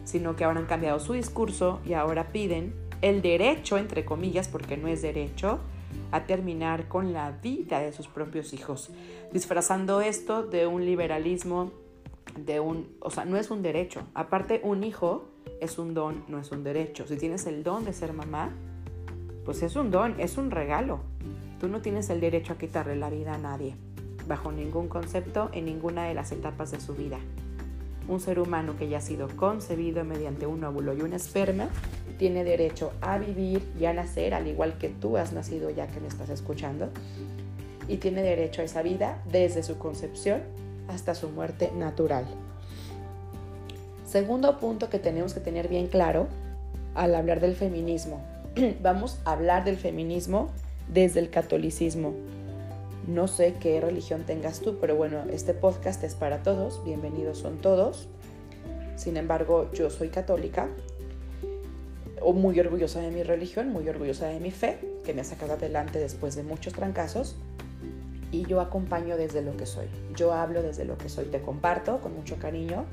sino 0.03 0.35
que 0.35 0.43
ahora 0.43 0.59
han 0.59 0.65
cambiado 0.65 0.99
su 0.99 1.13
discurso 1.13 1.79
y 1.85 1.93
ahora 1.93 2.33
piden 2.33 2.73
el 3.01 3.21
derecho, 3.21 3.77
entre 3.77 4.05
comillas, 4.05 4.47
porque 4.47 4.77
no 4.77 4.87
es 4.87 5.01
derecho, 5.01 5.59
a 6.11 6.25
terminar 6.25 6.87
con 6.87 7.13
la 7.13 7.31
vida 7.31 7.79
de 7.79 7.91
sus 7.91 8.07
propios 8.07 8.53
hijos, 8.53 8.89
disfrazando 9.31 10.01
esto 10.01 10.43
de 10.43 10.67
un 10.67 10.85
liberalismo, 10.85 11.71
de 12.37 12.59
un, 12.59 12.87
o 12.99 13.09
sea, 13.09 13.25
no 13.25 13.37
es 13.37 13.51
un 13.51 13.61
derecho. 13.61 14.03
Aparte, 14.13 14.61
un 14.63 14.83
hijo 14.83 15.25
es 15.59 15.77
un 15.77 15.93
don, 15.93 16.23
no 16.27 16.39
es 16.39 16.51
un 16.51 16.63
derecho. 16.63 17.07
Si 17.07 17.17
tienes 17.17 17.45
el 17.45 17.63
don 17.63 17.85
de 17.85 17.93
ser 17.93 18.13
mamá, 18.13 18.51
pues 19.45 19.63
es 19.63 19.75
un 19.75 19.91
don, 19.91 20.19
es 20.19 20.37
un 20.37 20.51
regalo. 20.51 20.99
Tú 21.59 21.67
no 21.67 21.81
tienes 21.81 22.09
el 22.09 22.21
derecho 22.21 22.53
a 22.53 22.57
quitarle 22.57 22.95
la 22.95 23.09
vida 23.09 23.33
a 23.33 23.37
nadie 23.37 23.75
bajo 24.27 24.51
ningún 24.51 24.87
concepto 24.87 25.49
en 25.51 25.65
ninguna 25.65 26.05
de 26.05 26.13
las 26.13 26.31
etapas 26.31 26.71
de 26.71 26.79
su 26.79 26.93
vida. 26.93 27.19
Un 28.11 28.19
ser 28.19 28.39
humano 28.39 28.75
que 28.77 28.89
ya 28.89 28.97
ha 28.97 29.01
sido 29.01 29.29
concebido 29.37 30.03
mediante 30.03 30.45
un 30.45 30.61
óvulo 30.65 30.93
y 30.93 31.01
un 31.01 31.13
esperma 31.13 31.69
tiene 32.19 32.43
derecho 32.43 32.91
a 32.99 33.17
vivir 33.17 33.63
y 33.79 33.85
a 33.85 33.93
nacer 33.93 34.33
al 34.33 34.47
igual 34.47 34.77
que 34.77 34.89
tú 34.89 35.15
has 35.15 35.31
nacido 35.31 35.69
ya 35.69 35.87
que 35.87 36.01
me 36.01 36.09
estás 36.09 36.29
escuchando 36.29 36.89
y 37.87 37.97
tiene 37.97 38.21
derecho 38.21 38.61
a 38.61 38.65
esa 38.65 38.81
vida 38.81 39.23
desde 39.31 39.63
su 39.63 39.77
concepción 39.77 40.41
hasta 40.89 41.15
su 41.15 41.29
muerte 41.29 41.71
natural. 41.73 42.25
Segundo 44.05 44.59
punto 44.59 44.89
que 44.89 44.99
tenemos 44.99 45.33
que 45.33 45.39
tener 45.39 45.69
bien 45.69 45.87
claro 45.87 46.27
al 46.95 47.15
hablar 47.15 47.39
del 47.39 47.55
feminismo. 47.55 48.21
Vamos 48.81 49.19
a 49.23 49.31
hablar 49.31 49.63
del 49.63 49.77
feminismo 49.77 50.49
desde 50.93 51.21
el 51.21 51.29
catolicismo. 51.29 52.13
No 53.07 53.27
sé 53.27 53.55
qué 53.59 53.81
religión 53.81 54.23
tengas 54.23 54.59
tú, 54.59 54.77
pero 54.79 54.95
bueno, 54.95 55.23
este 55.31 55.55
podcast 55.55 56.03
es 56.03 56.13
para 56.13 56.43
todos, 56.43 56.83
bienvenidos 56.85 57.39
son 57.39 57.57
todos. 57.57 58.07
Sin 58.95 59.17
embargo, 59.17 59.71
yo 59.73 59.89
soy 59.89 60.09
católica, 60.09 60.67
o 62.21 62.33
muy 62.33 62.59
orgullosa 62.59 62.99
de 62.99 63.09
mi 63.09 63.23
religión, 63.23 63.69
muy 63.69 63.89
orgullosa 63.89 64.27
de 64.27 64.39
mi 64.39 64.51
fe, 64.51 64.77
que 65.03 65.15
me 65.15 65.21
ha 65.21 65.23
sacado 65.23 65.53
adelante 65.53 65.97
después 65.97 66.35
de 66.35 66.43
muchos 66.43 66.73
trancazos, 66.73 67.35
y 68.31 68.45
yo 68.45 68.61
acompaño 68.61 69.17
desde 69.17 69.41
lo 69.41 69.57
que 69.57 69.65
soy. 69.65 69.87
Yo 70.15 70.33
hablo 70.33 70.61
desde 70.61 70.85
lo 70.85 70.97
que 70.99 71.09
soy, 71.09 71.25
te 71.25 71.41
comparto 71.41 72.01
con 72.01 72.15
mucho 72.15 72.37
cariño 72.37 72.85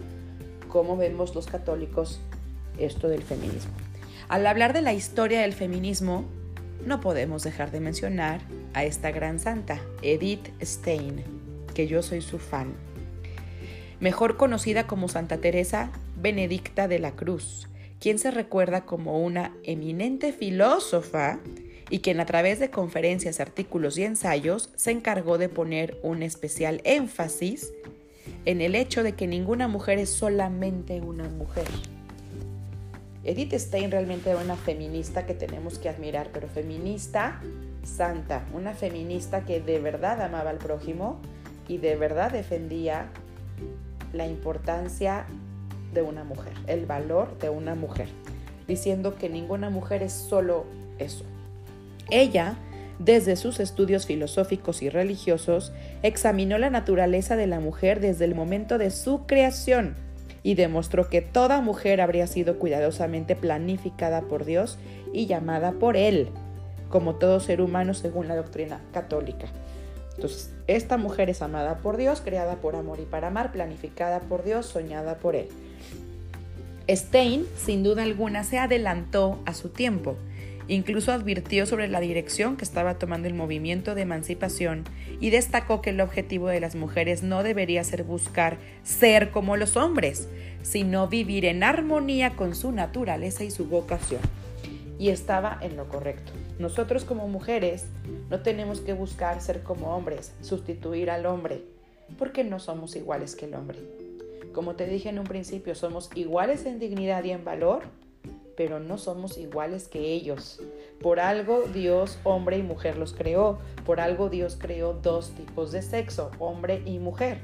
cómo 0.68 0.96
vemos 0.96 1.34
los 1.34 1.46
católicos 1.46 2.20
esto 2.78 3.08
del 3.08 3.22
feminismo. 3.22 3.72
Al 4.28 4.46
hablar 4.46 4.72
de 4.72 4.80
la 4.80 4.94
historia 4.94 5.42
del 5.42 5.52
feminismo, 5.52 6.24
no 6.86 7.00
podemos 7.00 7.42
dejar 7.42 7.70
de 7.70 7.80
mencionar 7.80 8.40
a 8.78 8.84
esta 8.84 9.10
gran 9.10 9.40
santa, 9.40 9.80
Edith 10.02 10.50
Stein, 10.62 11.24
que 11.74 11.88
yo 11.88 12.00
soy 12.00 12.20
su 12.20 12.38
fan. 12.38 12.74
Mejor 13.98 14.36
conocida 14.36 14.86
como 14.86 15.08
Santa 15.08 15.38
Teresa 15.38 15.90
Benedicta 16.16 16.86
de 16.86 17.00
la 17.00 17.16
Cruz, 17.16 17.66
quien 17.98 18.20
se 18.20 18.30
recuerda 18.30 18.86
como 18.86 19.20
una 19.20 19.52
eminente 19.64 20.32
filósofa 20.32 21.40
y 21.90 21.98
quien 21.98 22.20
a 22.20 22.26
través 22.26 22.60
de 22.60 22.70
conferencias, 22.70 23.40
artículos 23.40 23.98
y 23.98 24.04
ensayos 24.04 24.70
se 24.76 24.92
encargó 24.92 25.38
de 25.38 25.48
poner 25.48 25.98
un 26.04 26.22
especial 26.22 26.80
énfasis 26.84 27.72
en 28.44 28.60
el 28.60 28.76
hecho 28.76 29.02
de 29.02 29.14
que 29.16 29.26
ninguna 29.26 29.66
mujer 29.66 29.98
es 29.98 30.10
solamente 30.10 31.00
una 31.00 31.28
mujer 31.28 31.66
Edith 33.28 33.52
Stein 33.52 33.90
realmente 33.90 34.30
era 34.30 34.40
una 34.40 34.56
feminista 34.56 35.26
que 35.26 35.34
tenemos 35.34 35.78
que 35.78 35.90
admirar, 35.90 36.30
pero 36.32 36.48
feminista 36.48 37.42
santa, 37.82 38.44
una 38.52 38.74
feminista 38.74 39.44
que 39.44 39.60
de 39.60 39.80
verdad 39.80 40.20
amaba 40.22 40.50
al 40.50 40.58
prójimo 40.58 41.20
y 41.68 41.78
de 41.78 41.96
verdad 41.96 42.32
defendía 42.32 43.08
la 44.12 44.26
importancia 44.26 45.26
de 45.92 46.02
una 46.02 46.24
mujer, 46.24 46.52
el 46.66 46.86
valor 46.86 47.38
de 47.38 47.50
una 47.50 47.74
mujer, 47.74 48.08
diciendo 48.66 49.16
que 49.16 49.28
ninguna 49.28 49.70
mujer 49.70 50.02
es 50.02 50.12
solo 50.12 50.64
eso. 50.98 51.24
Ella, 52.10 52.56
desde 52.98 53.36
sus 53.36 53.60
estudios 53.60 54.06
filosóficos 54.06 54.82
y 54.82 54.88
religiosos, 54.88 55.72
examinó 56.02 56.58
la 56.58 56.70
naturaleza 56.70 57.36
de 57.36 57.46
la 57.46 57.60
mujer 57.60 58.00
desde 58.00 58.24
el 58.24 58.34
momento 58.34 58.78
de 58.78 58.90
su 58.90 59.26
creación 59.26 59.94
y 60.42 60.54
demostró 60.54 61.08
que 61.08 61.20
toda 61.20 61.60
mujer 61.60 62.00
habría 62.00 62.26
sido 62.26 62.58
cuidadosamente 62.58 63.36
planificada 63.36 64.22
por 64.22 64.44
Dios 64.44 64.78
y 65.12 65.26
llamada 65.26 65.72
por 65.72 65.96
Él, 65.96 66.30
como 66.88 67.16
todo 67.16 67.40
ser 67.40 67.60
humano 67.60 67.94
según 67.94 68.28
la 68.28 68.36
doctrina 68.36 68.80
católica. 68.92 69.46
Entonces, 70.14 70.52
esta 70.66 70.96
mujer 70.96 71.30
es 71.30 71.42
amada 71.42 71.78
por 71.78 71.96
Dios, 71.96 72.20
creada 72.20 72.56
por 72.56 72.74
amor 72.74 72.98
y 73.00 73.04
para 73.04 73.28
amar, 73.28 73.52
planificada 73.52 74.20
por 74.20 74.44
Dios, 74.44 74.66
soñada 74.66 75.18
por 75.18 75.36
Él. 75.36 75.48
Stein, 76.88 77.46
sin 77.56 77.82
duda 77.82 78.02
alguna, 78.02 78.44
se 78.44 78.58
adelantó 78.58 79.38
a 79.46 79.54
su 79.54 79.68
tiempo 79.68 80.16
Incluso 80.68 81.12
advirtió 81.12 81.64
sobre 81.64 81.88
la 81.88 81.98
dirección 81.98 82.58
que 82.58 82.64
estaba 82.64 82.98
tomando 82.98 83.26
el 83.26 83.32
movimiento 83.32 83.94
de 83.94 84.02
emancipación 84.02 84.84
y 85.18 85.30
destacó 85.30 85.80
que 85.80 85.90
el 85.90 86.00
objetivo 86.02 86.48
de 86.48 86.60
las 86.60 86.74
mujeres 86.74 87.22
no 87.22 87.42
debería 87.42 87.82
ser 87.84 88.04
buscar 88.04 88.58
ser 88.82 89.30
como 89.30 89.56
los 89.56 89.78
hombres, 89.78 90.28
sino 90.62 91.08
vivir 91.08 91.46
en 91.46 91.64
armonía 91.64 92.36
con 92.36 92.54
su 92.54 92.70
naturaleza 92.70 93.44
y 93.44 93.50
su 93.50 93.64
vocación. 93.64 94.20
Y 94.98 95.08
estaba 95.08 95.58
en 95.62 95.76
lo 95.76 95.88
correcto. 95.88 96.32
Nosotros 96.58 97.04
como 97.04 97.28
mujeres 97.28 97.86
no 98.30 98.40
tenemos 98.40 98.80
que 98.80 98.92
buscar 98.92 99.40
ser 99.40 99.62
como 99.62 99.94
hombres, 99.94 100.32
sustituir 100.40 101.10
al 101.10 101.26
hombre, 101.26 101.62
porque 102.18 102.42
no 102.42 102.58
somos 102.58 102.96
iguales 102.96 103.36
que 103.36 103.46
el 103.46 103.54
hombre. 103.54 103.78
Como 104.52 104.74
te 104.74 104.86
dije 104.86 105.08
en 105.08 105.20
un 105.20 105.26
principio, 105.26 105.74
somos 105.76 106.10
iguales 106.16 106.66
en 106.66 106.80
dignidad 106.80 107.22
y 107.22 107.30
en 107.30 107.44
valor, 107.44 107.82
pero 108.56 108.80
no 108.80 108.98
somos 108.98 109.38
iguales 109.38 109.86
que 109.86 110.00
ellos. 110.12 110.60
Por 111.00 111.20
algo 111.20 111.62
Dios, 111.72 112.18
hombre 112.24 112.58
y 112.58 112.62
mujer 112.64 112.98
los 112.98 113.12
creó. 113.12 113.60
Por 113.86 114.00
algo 114.00 114.28
Dios 114.28 114.58
creó 114.60 114.94
dos 114.94 115.30
tipos 115.30 115.70
de 115.70 115.80
sexo, 115.80 116.32
hombre 116.40 116.82
y 116.84 116.98
mujer. 116.98 117.38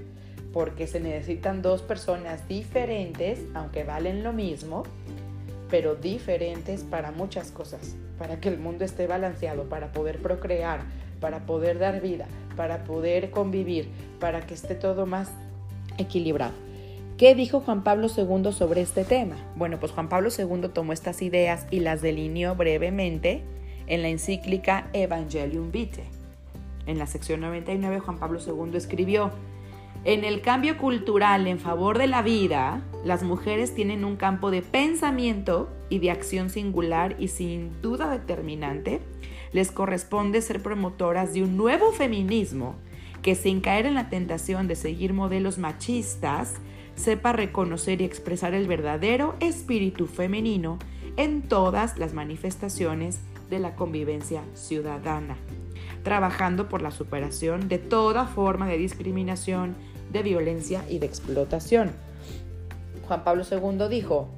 Porque 0.53 0.89
se 0.89 0.99
necesitan 0.99 1.63
dos 1.63 1.83
personas 1.83 2.49
diferentes, 2.49 3.39
aunque 3.55 3.85
valen 3.85 4.25
lo 4.25 4.33
mismo, 4.33 4.83
pero 5.75 5.97
diferentes 5.97 6.85
para 6.85 7.11
muchas 7.11 7.51
cosas. 7.51 7.97
Para 8.17 8.39
que 8.39 8.49
el 8.49 8.61
mundo 8.61 8.85
esté 8.85 9.09
balanceado, 9.09 9.65
para 9.65 9.91
poder 9.91 10.23
procrear, 10.23 10.83
para 11.19 11.47
poder 11.47 11.81
dar 11.81 12.01
vida, 12.01 12.29
para 12.55 12.85
poder 12.85 13.33
convivir, 13.33 13.89
para 14.21 14.47
que 14.47 14.55
esté 14.55 14.77
todo 14.77 15.05
más 15.05 15.33
equilibrado. 15.99 16.53
¿Qué 17.19 17.35
dijo 17.35 17.59
Juan 17.59 17.83
Pablo 17.83 18.07
II 18.07 18.53
sobre 18.53 18.83
este 18.83 19.03
tema? 19.03 19.35
Bueno, 19.57 19.81
pues 19.81 19.91
Juan 19.91 20.09
Pablo 20.09 20.29
II 20.31 20.69
tomó 20.73 20.93
estas 20.93 21.23
ideas 21.23 21.67
y 21.73 21.81
las 21.81 22.03
delineó 22.03 22.55
brevemente 22.55 23.43
en 23.89 24.03
la 24.03 24.11
encíclica 24.11 24.89
Evangelium 24.93 25.73
Vitae. 25.73 26.05
En 26.87 27.01
la 27.01 27.09
sección 27.09 27.41
99 27.41 27.99
Juan 27.99 28.21
Pablo 28.21 28.39
II 28.39 28.77
escribió, 28.77 29.33
en 30.05 30.25
el 30.25 30.43
cambio 30.43 30.77
cultural 30.77 31.47
en 31.47 31.59
favor 31.59 31.97
de 31.97 32.07
la 32.07 32.21
vida, 32.21 32.83
las 33.05 33.23
mujeres 33.23 33.75
tienen 33.75 34.05
un 34.05 34.17
campo 34.17 34.51
de 34.51 34.61
pensamiento 34.61 35.71
y 35.89 35.99
de 35.99 36.11
acción 36.11 36.51
singular 36.51 37.17
y 37.19 37.29
sin 37.29 37.81
duda 37.81 38.11
determinante, 38.11 39.01
les 39.53 39.71
corresponde 39.71 40.43
ser 40.43 40.63
promotoras 40.63 41.33
de 41.33 41.43
un 41.43 41.57
nuevo 41.57 41.93
feminismo 41.93 42.75
que 43.23 43.35
sin 43.35 43.63
caer 43.63 43.87
en 43.87 43.95
la 43.95 44.11
tentación 44.11 44.69
de 44.69 44.77
seguir 44.77 45.15
modelos 45.15 45.57
machistas, 45.57 46.57
sepa 46.97 47.33
reconocer 47.33 48.03
y 48.03 48.05
expresar 48.05 48.53
el 48.53 48.69
verdadero 48.69 49.35
espíritu 49.41 50.07
femenino 50.07 50.79
en 51.17 51.41
todas 51.41 51.97
las 51.97 52.13
manifestaciones 52.13 53.21
de 53.49 53.59
la 53.59 53.75
convivencia 53.75 54.43
ciudadana, 54.53 55.37
trabajando 56.03 56.69
por 56.69 56.83
la 56.83 56.91
superación 56.91 57.69
de 57.69 57.79
toda 57.79 58.27
forma 58.27 58.69
de 58.69 58.77
discriminación, 58.77 59.75
de 60.15 60.23
violencia 60.23 60.83
y 60.89 60.99
de 60.99 61.07
explotación. 61.07 61.91
Juan 63.07 63.25
Pablo 63.25 63.45
II 63.51 63.89
dijo, 63.91 64.29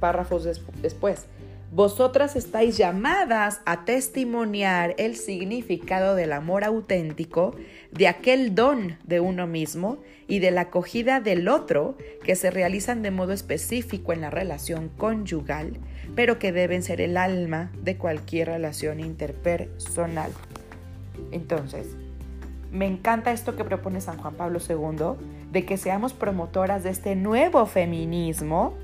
párrafos 0.00 0.48
después, 0.80 1.26
vosotras 1.70 2.36
estáis 2.36 2.78
llamadas 2.78 3.60
a 3.66 3.84
testimoniar 3.84 4.94
el 4.96 5.16
significado 5.16 6.14
del 6.14 6.32
amor 6.32 6.64
auténtico, 6.64 7.54
de 7.90 8.08
aquel 8.08 8.54
don 8.54 8.96
de 9.04 9.20
uno 9.20 9.46
mismo 9.46 9.98
y 10.26 10.38
de 10.38 10.50
la 10.50 10.62
acogida 10.62 11.20
del 11.20 11.48
otro 11.48 11.96
que 12.24 12.36
se 12.36 12.50
realizan 12.50 13.02
de 13.02 13.10
modo 13.10 13.32
específico 13.32 14.12
en 14.12 14.22
la 14.22 14.30
relación 14.30 14.88
conyugal, 14.88 15.74
pero 16.14 16.38
que 16.38 16.52
deben 16.52 16.82
ser 16.82 17.00
el 17.00 17.16
alma 17.16 17.72
de 17.82 17.98
cualquier 17.98 18.48
relación 18.48 19.00
interpersonal. 19.00 20.30
Entonces, 21.32 21.88
me 22.70 22.86
encanta 22.86 23.32
esto 23.32 23.56
que 23.56 23.64
propone 23.64 24.00
San 24.00 24.18
Juan 24.18 24.34
Pablo 24.34 24.58
II, 24.66 25.16
de 25.50 25.64
que 25.64 25.76
seamos 25.76 26.12
promotoras 26.12 26.82
de 26.82 26.90
este 26.90 27.16
nuevo 27.16 27.64
feminismo 27.66 28.74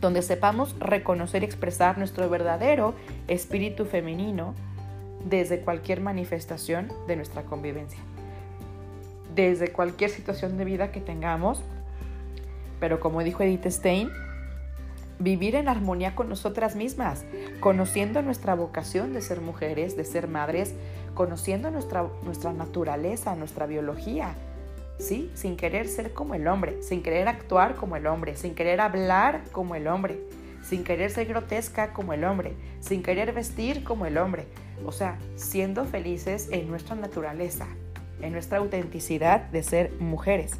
donde 0.00 0.22
sepamos 0.22 0.76
reconocer 0.80 1.42
y 1.42 1.46
expresar 1.46 1.96
nuestro 1.96 2.28
verdadero 2.28 2.94
espíritu 3.28 3.84
femenino 3.84 4.54
desde 5.24 5.60
cualquier 5.60 6.00
manifestación 6.00 6.88
de 7.06 7.16
nuestra 7.16 7.42
convivencia, 7.42 8.00
desde 9.34 9.68
cualquier 9.68 10.10
situación 10.10 10.58
de 10.58 10.64
vida 10.64 10.90
que 10.90 11.00
tengamos, 11.00 11.62
pero 12.80 12.98
como 12.98 13.22
dijo 13.22 13.44
Edith 13.44 13.66
Stein, 13.66 14.10
vivir 15.20 15.54
en 15.54 15.68
armonía 15.68 16.16
con 16.16 16.28
nosotras 16.28 16.74
mismas, 16.74 17.24
conociendo 17.60 18.22
nuestra 18.22 18.56
vocación 18.56 19.12
de 19.12 19.20
ser 19.20 19.40
mujeres, 19.40 19.96
de 19.96 20.04
ser 20.04 20.26
madres, 20.26 20.74
conociendo 21.14 21.70
nuestra, 21.70 22.06
nuestra 22.22 22.52
naturaleza, 22.52 23.34
nuestra 23.34 23.66
biología, 23.66 24.34
¿sí? 24.98 25.30
Sin 25.34 25.56
querer 25.56 25.88
ser 25.88 26.12
como 26.12 26.34
el 26.34 26.46
hombre, 26.46 26.82
sin 26.82 27.02
querer 27.02 27.28
actuar 27.28 27.74
como 27.74 27.96
el 27.96 28.06
hombre, 28.06 28.36
sin 28.36 28.54
querer 28.54 28.80
hablar 28.80 29.42
como 29.52 29.74
el 29.74 29.86
hombre, 29.88 30.20
sin 30.62 30.84
querer 30.84 31.10
ser 31.10 31.26
grotesca 31.26 31.92
como 31.92 32.12
el 32.12 32.24
hombre, 32.24 32.54
sin 32.80 33.02
querer 33.02 33.32
vestir 33.32 33.84
como 33.84 34.06
el 34.06 34.18
hombre. 34.18 34.46
O 34.84 34.92
sea, 34.92 35.18
siendo 35.36 35.84
felices 35.84 36.48
en 36.50 36.68
nuestra 36.68 36.96
naturaleza, 36.96 37.66
en 38.20 38.32
nuestra 38.32 38.58
autenticidad 38.58 39.40
de 39.50 39.62
ser 39.62 39.92
mujeres. 39.98 40.52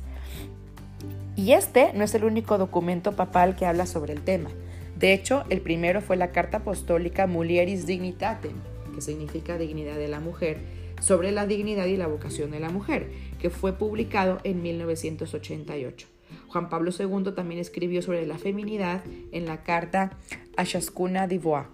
Y 1.36 1.52
este 1.52 1.92
no 1.94 2.04
es 2.04 2.14
el 2.14 2.24
único 2.24 2.58
documento 2.58 3.12
papal 3.12 3.56
que 3.56 3.66
habla 3.66 3.86
sobre 3.86 4.12
el 4.12 4.22
tema. 4.22 4.50
De 4.96 5.12
hecho, 5.12 5.44
el 5.48 5.60
primero 5.60 6.00
fue 6.00 6.16
la 6.16 6.30
Carta 6.30 6.58
Apostólica 6.58 7.26
Mulieris 7.26 7.86
Dignitatem, 7.86 8.52
que 8.92 9.00
significa 9.00 9.58
dignidad 9.58 9.96
de 9.96 10.08
la 10.08 10.20
mujer, 10.20 10.58
sobre 11.00 11.32
la 11.32 11.46
dignidad 11.46 11.86
y 11.86 11.96
la 11.96 12.06
vocación 12.06 12.50
de 12.50 12.60
la 12.60 12.70
mujer, 12.70 13.10
que 13.40 13.50
fue 13.50 13.72
publicado 13.72 14.38
en 14.44 14.62
1988. 14.62 16.06
Juan 16.48 16.68
Pablo 16.68 16.90
II 16.96 17.32
también 17.34 17.60
escribió 17.60 18.02
sobre 18.02 18.26
la 18.26 18.38
feminidad 18.38 19.02
en 19.32 19.46
la 19.46 19.62
carta 19.62 20.18
a 20.56 20.64
Chascuna 20.64 21.26
d'Ivoire. 21.26 21.68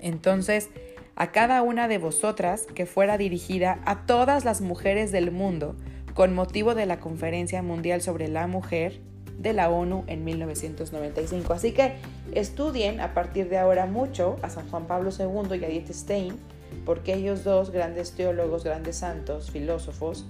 Entonces, 0.00 0.70
a 1.14 1.32
cada 1.32 1.62
una 1.62 1.88
de 1.88 1.98
vosotras 1.98 2.66
que 2.74 2.86
fuera 2.86 3.16
dirigida 3.16 3.80
a 3.86 4.06
todas 4.06 4.44
las 4.44 4.60
mujeres 4.60 5.12
del 5.12 5.30
mundo 5.30 5.76
con 6.14 6.34
motivo 6.34 6.74
de 6.74 6.86
la 6.86 7.00
Conferencia 7.00 7.62
Mundial 7.62 8.02
sobre 8.02 8.28
la 8.28 8.46
Mujer 8.46 9.00
de 9.38 9.52
la 9.52 9.70
ONU 9.70 10.04
en 10.06 10.24
1995. 10.24 11.52
Así 11.52 11.72
que 11.72 11.94
estudien 12.32 13.00
a 13.00 13.14
partir 13.14 13.48
de 13.48 13.58
ahora 13.58 13.86
mucho 13.86 14.36
a 14.42 14.50
San 14.50 14.68
Juan 14.68 14.86
Pablo 14.86 15.10
II 15.10 15.58
y 15.58 15.64
a 15.64 15.68
Edith 15.68 15.90
Stein, 15.90 16.36
porque 16.84 17.14
ellos 17.14 17.44
dos, 17.44 17.70
grandes 17.70 18.12
teólogos, 18.12 18.64
grandes 18.64 18.96
santos, 18.96 19.50
filósofos, 19.50 20.26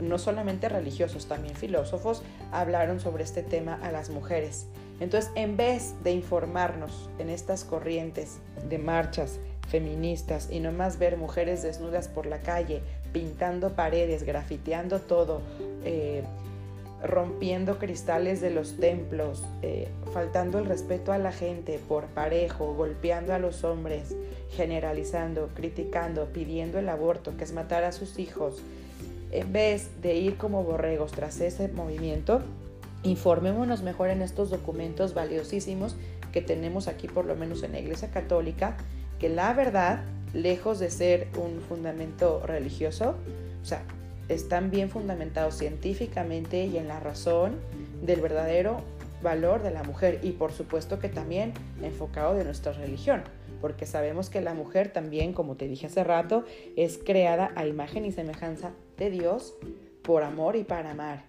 no 0.00 0.18
solamente 0.18 0.68
religiosos, 0.68 1.26
también 1.26 1.54
filósofos, 1.54 2.22
hablaron 2.52 3.00
sobre 3.00 3.24
este 3.24 3.42
tema 3.42 3.78
a 3.82 3.92
las 3.92 4.10
mujeres. 4.10 4.66
Entonces, 4.98 5.30
en 5.34 5.56
vez 5.56 5.94
de 6.02 6.12
informarnos 6.12 7.08
en 7.18 7.30
estas 7.30 7.64
corrientes 7.64 8.38
de 8.68 8.78
marchas 8.78 9.38
feministas 9.68 10.48
y 10.50 10.60
no 10.60 10.72
más 10.72 10.98
ver 10.98 11.16
mujeres 11.16 11.62
desnudas 11.62 12.08
por 12.08 12.26
la 12.26 12.40
calle, 12.40 12.82
pintando 13.12 13.74
paredes, 13.74 14.24
grafiteando 14.24 15.00
todo, 15.00 15.40
eh, 15.84 16.22
rompiendo 17.02 17.78
cristales 17.78 18.40
de 18.40 18.50
los 18.50 18.76
templos, 18.76 19.42
eh, 19.62 19.88
faltando 20.12 20.58
el 20.58 20.66
respeto 20.66 21.12
a 21.12 21.18
la 21.18 21.32
gente 21.32 21.80
por 21.88 22.06
parejo, 22.06 22.74
golpeando 22.74 23.32
a 23.32 23.38
los 23.38 23.64
hombres, 23.64 24.14
generalizando, 24.50 25.48
criticando, 25.54 26.26
pidiendo 26.26 26.78
el 26.78 26.88
aborto, 26.88 27.36
que 27.36 27.44
es 27.44 27.52
matar 27.52 27.84
a 27.84 27.92
sus 27.92 28.18
hijos, 28.18 28.62
en 29.30 29.52
vez 29.52 30.02
de 30.02 30.16
ir 30.16 30.36
como 30.36 30.64
borregos 30.64 31.12
tras 31.12 31.40
ese 31.40 31.68
movimiento, 31.68 32.42
informémonos 33.02 33.82
mejor 33.82 34.10
en 34.10 34.22
estos 34.22 34.50
documentos 34.50 35.14
valiosísimos 35.14 35.96
que 36.32 36.42
tenemos 36.42 36.88
aquí, 36.88 37.08
por 37.08 37.24
lo 37.24 37.34
menos 37.34 37.62
en 37.62 37.72
la 37.72 37.80
Iglesia 37.80 38.10
Católica, 38.10 38.76
que 39.18 39.28
la 39.28 39.52
verdad, 39.54 40.02
lejos 40.34 40.78
de 40.78 40.90
ser 40.90 41.28
un 41.36 41.60
fundamento 41.60 42.42
religioso, 42.44 43.14
o 43.62 43.64
sea, 43.64 43.82
están 44.34 44.70
bien 44.70 44.90
fundamentados 44.90 45.56
científicamente 45.56 46.66
y 46.66 46.76
en 46.78 46.88
la 46.88 47.00
razón 47.00 47.56
del 48.02 48.20
verdadero 48.20 48.80
valor 49.22 49.62
de 49.62 49.70
la 49.70 49.82
mujer 49.82 50.20
y 50.22 50.32
por 50.32 50.52
supuesto 50.52 50.98
que 50.98 51.08
también 51.08 51.52
enfocado 51.82 52.34
de 52.34 52.44
nuestra 52.44 52.72
religión 52.72 53.22
porque 53.60 53.86
sabemos 53.86 54.30
que 54.30 54.40
la 54.40 54.54
mujer 54.54 54.92
también, 54.92 55.32
como 55.32 55.56
te 55.56 55.68
dije 55.68 55.86
hace 55.86 56.04
rato, 56.04 56.44
es 56.76 56.98
creada 56.98 57.52
a 57.56 57.66
imagen 57.66 58.04
y 58.04 58.12
semejanza 58.12 58.72
de 58.96 59.10
Dios 59.10 59.54
por 60.02 60.22
amor 60.22 60.56
y 60.56 60.64
para 60.64 60.92
amar. 60.92 61.24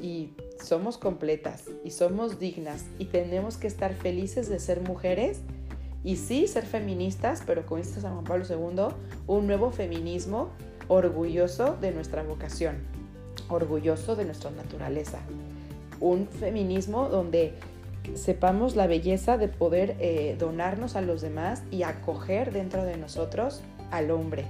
Y 0.00 0.30
somos 0.62 0.96
completas 0.96 1.64
y 1.84 1.90
somos 1.90 2.38
dignas 2.38 2.86
y 2.98 3.06
tenemos 3.06 3.56
que 3.58 3.66
estar 3.66 3.94
felices 3.94 4.48
de 4.48 4.58
ser 4.58 4.80
mujeres 4.80 5.40
y 6.02 6.16
sí 6.16 6.46
ser 6.46 6.64
feministas, 6.64 7.42
pero 7.46 7.66
con 7.66 7.78
esto 7.78 8.00
San 8.00 8.14
Juan 8.14 8.24
Pablo 8.24 8.44
II, 8.48 8.94
un 9.26 9.46
nuevo 9.46 9.70
feminismo 9.70 10.50
orgulloso 10.90 11.76
de 11.80 11.92
nuestra 11.92 12.24
vocación, 12.24 12.78
orgulloso 13.48 14.16
de 14.16 14.24
nuestra 14.24 14.50
naturaleza. 14.50 15.20
Un 16.00 16.26
feminismo 16.26 17.08
donde 17.08 17.54
sepamos 18.16 18.74
la 18.74 18.88
belleza 18.88 19.38
de 19.38 19.46
poder 19.46 19.96
eh, 20.00 20.34
donarnos 20.36 20.96
a 20.96 21.00
los 21.00 21.20
demás 21.20 21.62
y 21.70 21.84
acoger 21.84 22.52
dentro 22.52 22.84
de 22.84 22.96
nosotros 22.96 23.62
al 23.92 24.10
hombre. 24.10 24.46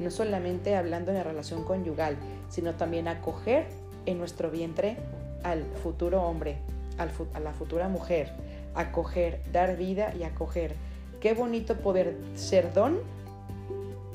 No 0.00 0.10
solamente 0.10 0.76
hablando 0.76 1.12
de 1.12 1.22
relación 1.22 1.62
conyugal, 1.62 2.16
sino 2.48 2.74
también 2.74 3.06
acoger 3.06 3.66
en 4.06 4.16
nuestro 4.16 4.50
vientre 4.50 4.96
al 5.44 5.62
futuro 5.82 6.22
hombre, 6.22 6.56
a 6.96 7.40
la 7.40 7.52
futura 7.52 7.88
mujer. 7.88 8.32
Acoger, 8.74 9.42
dar 9.52 9.76
vida 9.76 10.14
y 10.18 10.22
acoger. 10.22 10.74
Qué 11.20 11.34
bonito 11.34 11.76
poder 11.76 12.16
ser 12.34 12.72
don 12.72 12.98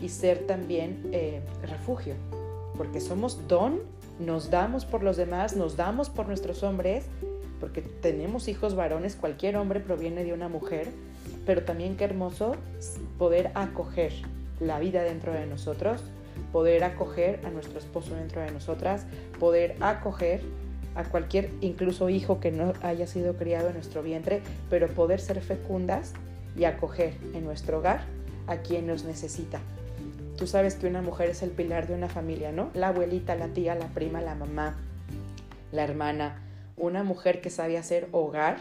y 0.02 0.10
ser 0.10 0.46
también 0.48 1.10
eh, 1.12 1.42
refugio, 1.64 2.16
porque 2.78 3.00
somos 3.00 3.48
don, 3.48 3.80
nos 4.20 4.50
damos 4.50 4.86
por 4.86 5.04
los 5.04 5.18
demás, 5.18 5.56
nos 5.56 5.76
damos 5.76 6.10
por 6.10 6.28
nuestros 6.28 6.64
hombres 6.64 7.06
porque 7.60 7.82
tenemos 7.82 8.48
hijos 8.48 8.76
varones, 8.76 9.16
cualquier 9.16 9.58
hombre 9.58 9.80
proviene 9.80 10.24
de 10.24 10.34
una 10.34 10.48
mujer, 10.48 10.90
pero 11.46 11.64
también 11.64 11.98
qué 11.98 12.04
hermoso 12.04 12.56
poder 13.18 13.52
acoger 13.56 14.14
la 14.60 14.80
vida 14.80 15.04
dentro 15.04 15.34
de 15.34 15.46
nosotros, 15.46 16.04
poder 16.52 16.84
acoger 16.84 17.40
a 17.46 17.50
nuestro 17.50 17.80
esposo 17.80 18.16
dentro 18.16 18.42
de 18.42 18.52
nosotras, 18.52 19.06
poder 19.40 19.76
acoger 19.80 20.42
a 20.96 21.04
cualquier 21.04 21.52
incluso 21.62 22.10
hijo 22.10 22.40
que 22.40 22.52
no 22.52 22.74
haya 22.82 23.06
sido 23.08 23.36
criado 23.36 23.68
en 23.68 23.76
nuestro 23.76 24.02
vientre, 24.02 24.42
pero 24.70 24.88
poder 24.88 25.20
ser 25.20 25.42
fecundas 25.42 26.14
y 26.56 26.66
acoger 26.66 27.16
en 27.34 27.46
nuestro 27.46 27.80
hogar 27.80 28.02
a 28.48 28.58
quien 28.58 28.88
nos 28.88 29.04
necesita. 29.04 29.60
Tú 30.38 30.46
sabes 30.46 30.76
que 30.76 30.86
una 30.86 31.02
mujer 31.02 31.32
es 31.32 31.42
el 31.42 31.50
pilar 31.50 31.88
de 31.88 31.96
una 31.96 32.10
familia, 32.10 32.52
¿no? 32.52 32.70
La 32.76 32.90
abuelita, 32.90 33.36
la 33.36 33.48
tía, 33.48 33.74
la 33.74 33.88
prima, 33.88 34.22
la 34.22 34.36
mamá, 34.36 34.78
la 35.72 35.84
hermana, 35.84 36.44
una 36.78 37.04
mujer 37.04 37.42
que 37.42 37.50
sabe 37.50 37.78
hacer 37.78 38.08
hogar, 38.12 38.60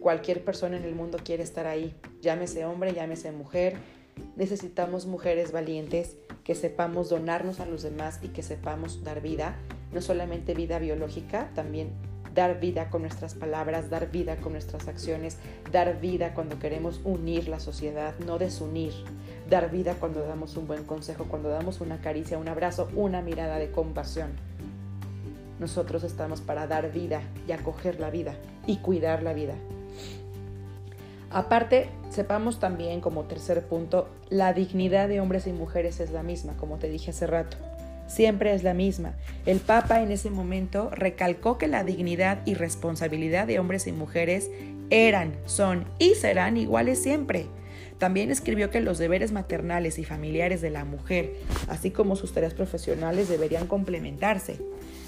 cualquier 0.00 0.42
persona 0.42 0.78
en 0.78 0.84
el 0.84 0.94
mundo 0.94 1.18
quiere 1.22 1.42
estar 1.42 1.66
ahí, 1.66 1.94
llámese 2.22 2.64
hombre, 2.64 2.94
llámese 2.94 3.30
mujer. 3.30 3.76
Necesitamos 4.36 5.04
mujeres 5.04 5.52
valientes 5.52 6.16
que 6.44 6.54
sepamos 6.54 7.10
donarnos 7.10 7.60
a 7.60 7.66
los 7.66 7.82
demás 7.82 8.20
y 8.22 8.28
que 8.28 8.42
sepamos 8.42 9.04
dar 9.04 9.20
vida, 9.20 9.56
no 9.92 10.00
solamente 10.00 10.54
vida 10.54 10.78
biológica, 10.78 11.50
también 11.54 11.90
dar 12.36 12.60
vida 12.60 12.90
con 12.90 13.02
nuestras 13.02 13.34
palabras, 13.34 13.90
dar 13.90 14.10
vida 14.12 14.36
con 14.36 14.52
nuestras 14.52 14.86
acciones, 14.86 15.38
dar 15.72 16.00
vida 16.00 16.34
cuando 16.34 16.60
queremos 16.60 17.00
unir 17.02 17.48
la 17.48 17.58
sociedad, 17.58 18.14
no 18.24 18.38
desunir, 18.38 18.92
dar 19.50 19.70
vida 19.70 19.94
cuando 19.98 20.20
damos 20.20 20.56
un 20.56 20.68
buen 20.68 20.84
consejo, 20.84 21.24
cuando 21.24 21.48
damos 21.48 21.80
una 21.80 22.00
caricia, 22.00 22.38
un 22.38 22.48
abrazo, 22.48 22.88
una 22.94 23.22
mirada 23.22 23.58
de 23.58 23.72
compasión. 23.72 24.30
Nosotros 25.58 26.04
estamos 26.04 26.42
para 26.42 26.66
dar 26.66 26.92
vida 26.92 27.22
y 27.48 27.52
acoger 27.52 27.98
la 27.98 28.10
vida 28.10 28.34
y 28.66 28.76
cuidar 28.76 29.22
la 29.22 29.32
vida. 29.32 29.54
Aparte, 31.30 31.88
sepamos 32.10 32.60
también 32.60 33.00
como 33.00 33.24
tercer 33.24 33.66
punto, 33.66 34.08
la 34.28 34.52
dignidad 34.52 35.08
de 35.08 35.20
hombres 35.20 35.46
y 35.46 35.52
mujeres 35.52 36.00
es 36.00 36.10
la 36.10 36.22
misma, 36.22 36.54
como 36.58 36.76
te 36.76 36.88
dije 36.88 37.10
hace 37.10 37.26
rato. 37.26 37.56
Siempre 38.06 38.54
es 38.54 38.62
la 38.62 38.74
misma. 38.74 39.14
El 39.46 39.58
Papa 39.58 40.00
en 40.00 40.12
ese 40.12 40.30
momento 40.30 40.90
recalcó 40.90 41.58
que 41.58 41.68
la 41.68 41.84
dignidad 41.84 42.40
y 42.46 42.54
responsabilidad 42.54 43.46
de 43.46 43.58
hombres 43.58 43.86
y 43.86 43.92
mujeres 43.92 44.50
eran, 44.90 45.34
son 45.46 45.84
y 45.98 46.14
serán 46.14 46.56
iguales 46.56 47.02
siempre. 47.02 47.46
También 47.98 48.30
escribió 48.30 48.70
que 48.70 48.80
los 48.80 48.98
deberes 48.98 49.32
maternales 49.32 49.98
y 49.98 50.04
familiares 50.04 50.60
de 50.60 50.70
la 50.70 50.84
mujer, 50.84 51.32
así 51.68 51.90
como 51.90 52.14
sus 52.14 52.32
tareas 52.32 52.54
profesionales, 52.54 53.28
deberían 53.28 53.66
complementarse. 53.66 54.58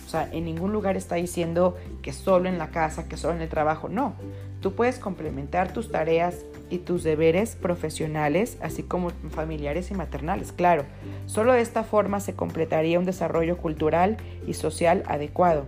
O 0.08 0.10
sea, 0.10 0.26
en 0.32 0.46
ningún 0.46 0.72
lugar 0.72 0.96
está 0.96 1.16
diciendo 1.16 1.76
que 2.00 2.14
solo 2.14 2.48
en 2.48 2.56
la 2.56 2.70
casa, 2.70 3.08
que 3.08 3.18
solo 3.18 3.34
en 3.34 3.42
el 3.42 3.50
trabajo. 3.50 3.90
No, 3.90 4.14
tú 4.62 4.72
puedes 4.72 4.98
complementar 4.98 5.74
tus 5.74 5.92
tareas 5.92 6.46
y 6.70 6.78
tus 6.78 7.02
deberes 7.02 7.56
profesionales, 7.56 8.56
así 8.62 8.82
como 8.82 9.10
familiares 9.28 9.90
y 9.90 9.94
maternales. 9.94 10.52
Claro, 10.52 10.84
solo 11.26 11.52
de 11.52 11.60
esta 11.60 11.84
forma 11.84 12.20
se 12.20 12.32
completaría 12.32 12.98
un 12.98 13.04
desarrollo 13.04 13.58
cultural 13.58 14.16
y 14.46 14.54
social 14.54 15.02
adecuado. 15.08 15.66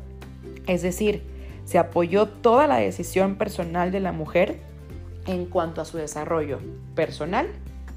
Es 0.67 0.81
decir, 0.81 1.23
se 1.67 1.77
apoyó 1.77 2.27
toda 2.27 2.67
la 2.67 2.79
decisión 2.79 3.37
personal 3.37 3.93
de 3.93 4.01
la 4.01 4.13
mujer 4.13 4.59
en 5.27 5.45
cuanto 5.45 5.83
a 5.83 5.85
su 5.85 5.99
desarrollo 5.99 6.61
personal 6.95 7.47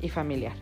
y 0.02 0.10
familiar. 0.10 0.58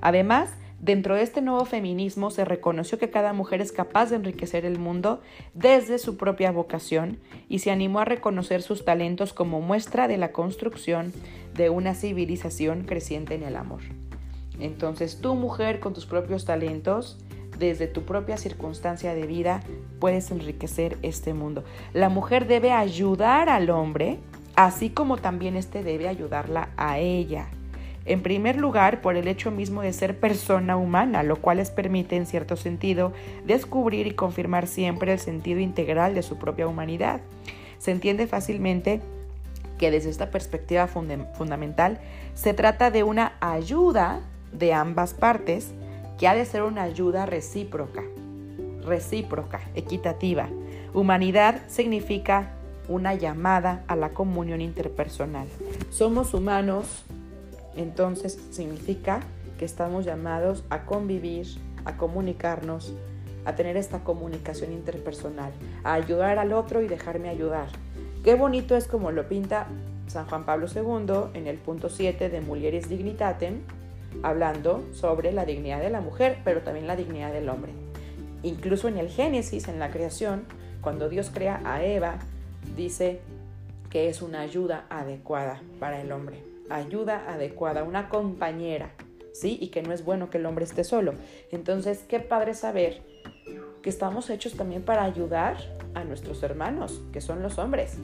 Además, 0.00 0.50
Dentro 0.84 1.14
de 1.14 1.22
este 1.22 1.40
nuevo 1.40 1.64
feminismo 1.64 2.30
se 2.30 2.44
reconoció 2.44 2.98
que 2.98 3.08
cada 3.08 3.32
mujer 3.32 3.62
es 3.62 3.72
capaz 3.72 4.10
de 4.10 4.16
enriquecer 4.16 4.66
el 4.66 4.78
mundo 4.78 5.22
desde 5.54 5.96
su 5.96 6.18
propia 6.18 6.52
vocación 6.52 7.20
y 7.48 7.60
se 7.60 7.70
animó 7.70 8.00
a 8.00 8.04
reconocer 8.04 8.60
sus 8.60 8.84
talentos 8.84 9.32
como 9.32 9.62
muestra 9.62 10.08
de 10.08 10.18
la 10.18 10.30
construcción 10.30 11.14
de 11.54 11.70
una 11.70 11.94
civilización 11.94 12.82
creciente 12.82 13.34
en 13.34 13.44
el 13.44 13.56
amor. 13.56 13.80
Entonces 14.60 15.22
tú 15.22 15.34
mujer 15.36 15.80
con 15.80 15.94
tus 15.94 16.04
propios 16.04 16.44
talentos, 16.44 17.18
desde 17.58 17.86
tu 17.86 18.02
propia 18.02 18.36
circunstancia 18.36 19.14
de 19.14 19.26
vida, 19.26 19.62
puedes 20.00 20.30
enriquecer 20.30 20.98
este 21.00 21.32
mundo. 21.32 21.64
La 21.94 22.10
mujer 22.10 22.46
debe 22.46 22.72
ayudar 22.72 23.48
al 23.48 23.70
hombre, 23.70 24.18
así 24.54 24.90
como 24.90 25.16
también 25.16 25.56
éste 25.56 25.82
debe 25.82 26.08
ayudarla 26.08 26.68
a 26.76 26.98
ella. 26.98 27.48
En 28.06 28.22
primer 28.22 28.56
lugar, 28.56 29.00
por 29.00 29.16
el 29.16 29.28
hecho 29.28 29.50
mismo 29.50 29.82
de 29.82 29.92
ser 29.92 30.18
persona 30.18 30.76
humana, 30.76 31.22
lo 31.22 31.36
cual 31.36 31.56
les 31.56 31.70
permite, 31.70 32.16
en 32.16 32.26
cierto 32.26 32.56
sentido, 32.56 33.12
descubrir 33.46 34.06
y 34.06 34.12
confirmar 34.12 34.66
siempre 34.66 35.12
el 35.12 35.18
sentido 35.18 35.60
integral 35.60 36.14
de 36.14 36.22
su 36.22 36.36
propia 36.36 36.66
humanidad. 36.66 37.20
Se 37.78 37.90
entiende 37.90 38.26
fácilmente 38.26 39.00
que 39.78 39.90
desde 39.90 40.10
esta 40.10 40.30
perspectiva 40.30 40.86
fundamental 40.86 41.98
se 42.34 42.54
trata 42.54 42.90
de 42.90 43.02
una 43.02 43.32
ayuda 43.40 44.20
de 44.52 44.72
ambas 44.72 45.14
partes 45.14 45.72
que 46.18 46.28
ha 46.28 46.34
de 46.34 46.44
ser 46.44 46.62
una 46.62 46.82
ayuda 46.82 47.26
recíproca, 47.26 48.02
recíproca, 48.84 49.60
equitativa. 49.74 50.48
Humanidad 50.92 51.62
significa 51.68 52.52
una 52.88 53.14
llamada 53.14 53.82
a 53.88 53.96
la 53.96 54.10
comunión 54.10 54.60
interpersonal. 54.60 55.48
Somos 55.90 56.34
humanos 56.34 57.04
entonces 57.76 58.38
significa 58.50 59.20
que 59.58 59.64
estamos 59.64 60.04
llamados 60.04 60.64
a 60.70 60.84
convivir, 60.84 61.46
a 61.84 61.96
comunicarnos, 61.96 62.92
a 63.44 63.54
tener 63.54 63.76
esta 63.76 64.00
comunicación 64.00 64.72
interpersonal, 64.72 65.52
a 65.82 65.94
ayudar 65.94 66.38
al 66.38 66.52
otro 66.52 66.82
y 66.82 66.88
dejarme 66.88 67.28
ayudar. 67.28 67.68
Qué 68.22 68.34
bonito 68.34 68.76
es 68.76 68.86
como 68.86 69.10
lo 69.10 69.28
pinta 69.28 69.66
San 70.06 70.26
Juan 70.26 70.44
Pablo 70.44 70.66
II 70.74 71.38
en 71.38 71.46
el 71.46 71.58
punto 71.58 71.88
7 71.88 72.28
de 72.30 72.40
Mulieris 72.40 72.88
Dignitatem, 72.88 73.60
hablando 74.22 74.84
sobre 74.92 75.32
la 75.32 75.44
dignidad 75.44 75.80
de 75.80 75.90
la 75.90 76.00
mujer, 76.00 76.38
pero 76.44 76.60
también 76.60 76.86
la 76.86 76.96
dignidad 76.96 77.32
del 77.32 77.48
hombre. 77.48 77.72
Incluso 78.42 78.88
en 78.88 78.98
el 78.98 79.08
Génesis, 79.08 79.68
en 79.68 79.78
la 79.78 79.90
creación, 79.90 80.44
cuando 80.80 81.08
Dios 81.08 81.30
crea 81.32 81.60
a 81.64 81.82
Eva, 81.82 82.18
dice 82.76 83.20
que 83.90 84.08
es 84.08 84.22
una 84.22 84.40
ayuda 84.40 84.84
adecuada 84.90 85.60
para 85.80 86.00
el 86.00 86.12
hombre 86.12 86.43
ayuda 86.70 87.32
adecuada, 87.32 87.84
una 87.84 88.08
compañera, 88.08 88.94
¿sí? 89.32 89.58
Y 89.60 89.68
que 89.68 89.82
no 89.82 89.92
es 89.92 90.04
bueno 90.04 90.30
que 90.30 90.38
el 90.38 90.46
hombre 90.46 90.64
esté 90.64 90.84
solo. 90.84 91.14
Entonces, 91.50 92.04
qué 92.08 92.20
padre 92.20 92.54
saber 92.54 93.02
que 93.82 93.90
estamos 93.90 94.30
hechos 94.30 94.54
también 94.54 94.82
para 94.82 95.04
ayudar 95.04 95.56
a 95.94 96.04
nuestros 96.04 96.42
hermanos, 96.42 97.02
que 97.12 97.20
son 97.20 97.42
los 97.42 97.58
hombres, 97.58 97.98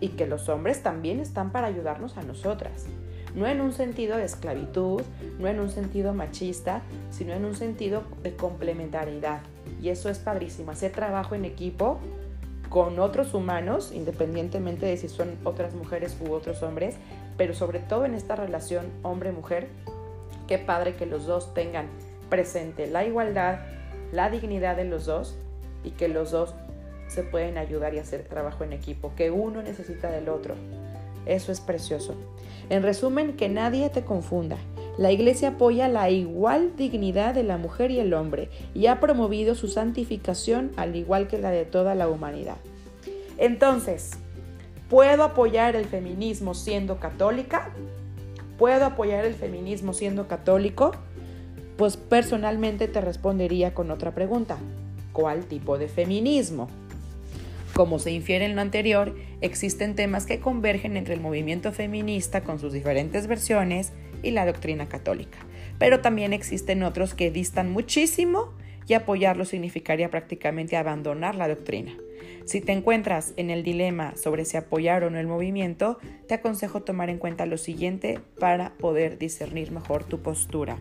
y 0.00 0.08
que 0.10 0.26
los 0.26 0.48
hombres 0.48 0.82
también 0.82 1.20
están 1.20 1.52
para 1.52 1.66
ayudarnos 1.66 2.16
a 2.16 2.22
nosotras. 2.22 2.86
No 3.34 3.46
en 3.46 3.60
un 3.60 3.72
sentido 3.72 4.16
de 4.16 4.24
esclavitud, 4.24 5.02
no 5.38 5.48
en 5.48 5.60
un 5.60 5.68
sentido 5.68 6.14
machista, 6.14 6.82
sino 7.10 7.34
en 7.34 7.44
un 7.44 7.54
sentido 7.54 8.02
de 8.22 8.34
complementariedad. 8.34 9.40
Y 9.82 9.90
eso 9.90 10.08
es 10.08 10.18
padrísimo, 10.18 10.70
hacer 10.70 10.92
trabajo 10.92 11.34
en 11.34 11.44
equipo 11.44 11.98
con 12.70 12.98
otros 12.98 13.34
humanos, 13.34 13.92
independientemente 13.92 14.86
de 14.86 14.96
si 14.96 15.08
son 15.08 15.36
otras 15.44 15.74
mujeres 15.74 16.16
u 16.26 16.32
otros 16.32 16.62
hombres, 16.62 16.96
pero 17.36 17.54
sobre 17.54 17.80
todo 17.80 18.04
en 18.04 18.14
esta 18.14 18.36
relación 18.36 18.86
hombre-mujer, 19.02 19.68
qué 20.46 20.58
padre 20.58 20.94
que 20.94 21.06
los 21.06 21.26
dos 21.26 21.54
tengan 21.54 21.86
presente 22.28 22.86
la 22.86 23.04
igualdad, 23.04 23.60
la 24.12 24.30
dignidad 24.30 24.76
de 24.76 24.84
los 24.84 25.06
dos 25.06 25.36
y 25.84 25.90
que 25.90 26.08
los 26.08 26.30
dos 26.30 26.54
se 27.08 27.22
pueden 27.22 27.58
ayudar 27.58 27.94
y 27.94 27.98
hacer 27.98 28.24
trabajo 28.24 28.64
en 28.64 28.72
equipo, 28.72 29.12
que 29.16 29.30
uno 29.30 29.62
necesita 29.62 30.10
del 30.10 30.28
otro. 30.28 30.54
Eso 31.24 31.52
es 31.52 31.60
precioso. 31.60 32.14
En 32.68 32.82
resumen, 32.82 33.36
que 33.36 33.48
nadie 33.48 33.90
te 33.90 34.04
confunda. 34.04 34.56
La 34.98 35.12
Iglesia 35.12 35.50
apoya 35.50 35.88
la 35.88 36.08
igual 36.10 36.74
dignidad 36.76 37.34
de 37.34 37.42
la 37.42 37.58
mujer 37.58 37.90
y 37.90 38.00
el 38.00 38.14
hombre 38.14 38.48
y 38.74 38.86
ha 38.86 38.98
promovido 38.98 39.54
su 39.54 39.68
santificación 39.68 40.72
al 40.76 40.96
igual 40.96 41.28
que 41.28 41.38
la 41.38 41.50
de 41.50 41.64
toda 41.64 41.94
la 41.94 42.08
humanidad. 42.08 42.56
Entonces, 43.36 44.12
¿puedo 44.88 45.24
apoyar 45.24 45.76
el 45.76 45.84
feminismo 45.84 46.54
siendo 46.54 46.98
católica? 46.98 47.70
¿Puedo 48.58 48.86
apoyar 48.86 49.24
el 49.24 49.34
feminismo 49.34 49.92
siendo 49.92 50.28
católico? 50.28 50.92
Pues 51.76 51.96
personalmente 51.96 52.88
te 52.88 53.00
respondería 53.00 53.74
con 53.74 53.90
otra 53.90 54.14
pregunta. 54.14 54.56
¿Cuál 55.12 55.44
tipo 55.44 55.78
de 55.78 55.88
feminismo? 55.88 56.68
Como 57.74 57.98
se 57.98 58.10
infiere 58.10 58.46
en 58.46 58.56
lo 58.56 58.62
anterior, 58.62 59.14
existen 59.42 59.94
temas 59.94 60.24
que 60.24 60.40
convergen 60.40 60.96
entre 60.96 61.12
el 61.12 61.20
movimiento 61.20 61.72
feminista 61.72 62.42
con 62.42 62.58
sus 62.58 62.72
diferentes 62.72 63.26
versiones 63.26 63.92
y 64.22 64.30
la 64.30 64.46
doctrina 64.46 64.88
católica. 64.88 65.38
Pero 65.78 66.00
también 66.00 66.32
existen 66.32 66.82
otros 66.82 67.12
que 67.12 67.30
distan 67.30 67.70
muchísimo 67.70 68.54
y 68.86 68.94
apoyarlo 68.94 69.44
significaría 69.44 70.10
prácticamente 70.10 70.76
abandonar 70.76 71.34
la 71.34 71.48
doctrina. 71.48 71.96
Si 72.44 72.60
te 72.60 72.72
encuentras 72.72 73.34
en 73.36 73.50
el 73.50 73.62
dilema 73.62 74.16
sobre 74.16 74.44
si 74.44 74.56
apoyar 74.56 75.04
o 75.04 75.10
no 75.10 75.18
el 75.18 75.26
movimiento, 75.26 75.98
te 76.28 76.34
aconsejo 76.34 76.82
tomar 76.82 77.10
en 77.10 77.18
cuenta 77.18 77.46
lo 77.46 77.58
siguiente 77.58 78.20
para 78.38 78.74
poder 78.74 79.18
discernir 79.18 79.72
mejor 79.72 80.04
tu 80.04 80.20
postura. 80.20 80.78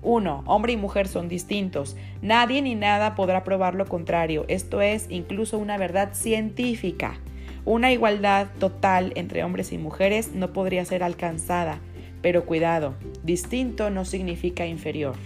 1. 0.00 0.44
Hombre 0.46 0.72
y 0.72 0.76
mujer 0.76 1.06
son 1.06 1.28
distintos. 1.28 1.96
Nadie 2.22 2.60
ni 2.62 2.74
nada 2.74 3.14
podrá 3.14 3.44
probar 3.44 3.74
lo 3.74 3.86
contrario. 3.86 4.44
Esto 4.48 4.80
es 4.80 5.06
incluso 5.10 5.58
una 5.58 5.78
verdad 5.78 6.14
científica. 6.14 7.20
Una 7.64 7.92
igualdad 7.92 8.48
total 8.58 9.12
entre 9.14 9.44
hombres 9.44 9.72
y 9.72 9.78
mujeres 9.78 10.32
no 10.32 10.52
podría 10.52 10.84
ser 10.84 11.04
alcanzada 11.04 11.80
pero 12.22 12.46
cuidado, 12.46 12.94
distinto 13.24 13.90
no 13.90 14.04
significa 14.04 14.64
inferior. 14.64 15.16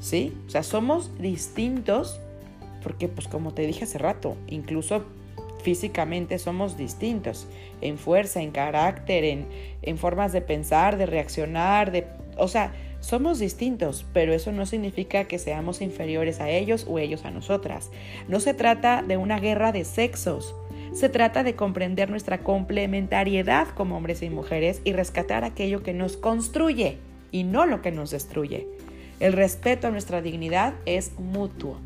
¿Sí? 0.00 0.36
O 0.46 0.50
sea, 0.50 0.62
somos 0.62 1.10
distintos 1.18 2.20
porque, 2.82 3.08
pues 3.08 3.28
como 3.28 3.52
te 3.52 3.66
dije 3.66 3.84
hace 3.84 3.98
rato, 3.98 4.36
incluso 4.46 5.04
físicamente 5.62 6.38
somos 6.38 6.76
distintos, 6.76 7.48
en 7.80 7.98
fuerza, 7.98 8.40
en 8.40 8.50
carácter, 8.50 9.24
en, 9.24 9.46
en 9.82 9.98
formas 9.98 10.32
de 10.32 10.40
pensar, 10.40 10.96
de 10.96 11.06
reaccionar, 11.06 11.90
de... 11.90 12.06
O 12.36 12.48
sea, 12.48 12.72
somos 13.00 13.38
distintos, 13.38 14.06
pero 14.12 14.32
eso 14.32 14.52
no 14.52 14.66
significa 14.66 15.24
que 15.24 15.38
seamos 15.38 15.80
inferiores 15.80 16.40
a 16.40 16.50
ellos 16.50 16.86
o 16.88 16.98
ellos 16.98 17.24
a 17.24 17.30
nosotras. 17.30 17.90
No 18.28 18.40
se 18.40 18.54
trata 18.54 19.02
de 19.02 19.16
una 19.16 19.38
guerra 19.38 19.72
de 19.72 19.84
sexos, 19.84 20.54
se 20.92 21.08
trata 21.08 21.42
de 21.42 21.54
comprender 21.54 22.10
nuestra 22.10 22.38
complementariedad 22.38 23.68
como 23.68 23.96
hombres 23.96 24.22
y 24.22 24.30
mujeres 24.30 24.80
y 24.84 24.92
rescatar 24.92 25.44
aquello 25.44 25.82
que 25.82 25.92
nos 25.92 26.16
construye 26.16 26.98
y 27.30 27.44
no 27.44 27.66
lo 27.66 27.82
que 27.82 27.92
nos 27.92 28.10
destruye. 28.10 28.66
El 29.20 29.32
respeto 29.32 29.88
a 29.88 29.90
nuestra 29.90 30.22
dignidad 30.22 30.74
es 30.86 31.18
mutuo. 31.18 31.78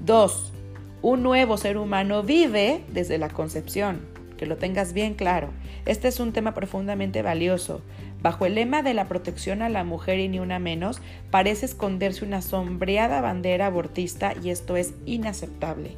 2. 0.00 0.52
Un 1.00 1.22
nuevo 1.22 1.56
ser 1.56 1.78
humano 1.78 2.22
vive 2.22 2.82
desde 2.88 3.16
la 3.16 3.30
concepción. 3.30 4.00
Que 4.36 4.46
lo 4.46 4.56
tengas 4.56 4.92
bien 4.92 5.14
claro. 5.14 5.50
Este 5.86 6.08
es 6.08 6.20
un 6.20 6.32
tema 6.32 6.52
profundamente 6.52 7.22
valioso. 7.22 7.80
Bajo 8.20 8.44
el 8.44 8.56
lema 8.56 8.82
de 8.82 8.92
la 8.92 9.06
protección 9.06 9.62
a 9.62 9.68
la 9.68 9.84
mujer 9.84 10.18
y 10.18 10.28
ni 10.28 10.40
una 10.40 10.58
menos, 10.58 11.00
parece 11.30 11.66
esconderse 11.66 12.24
una 12.24 12.42
sombreada 12.42 13.20
bandera 13.20 13.66
abortista 13.66 14.34
y 14.42 14.50
esto 14.50 14.76
es 14.76 14.94
inaceptable. 15.06 15.92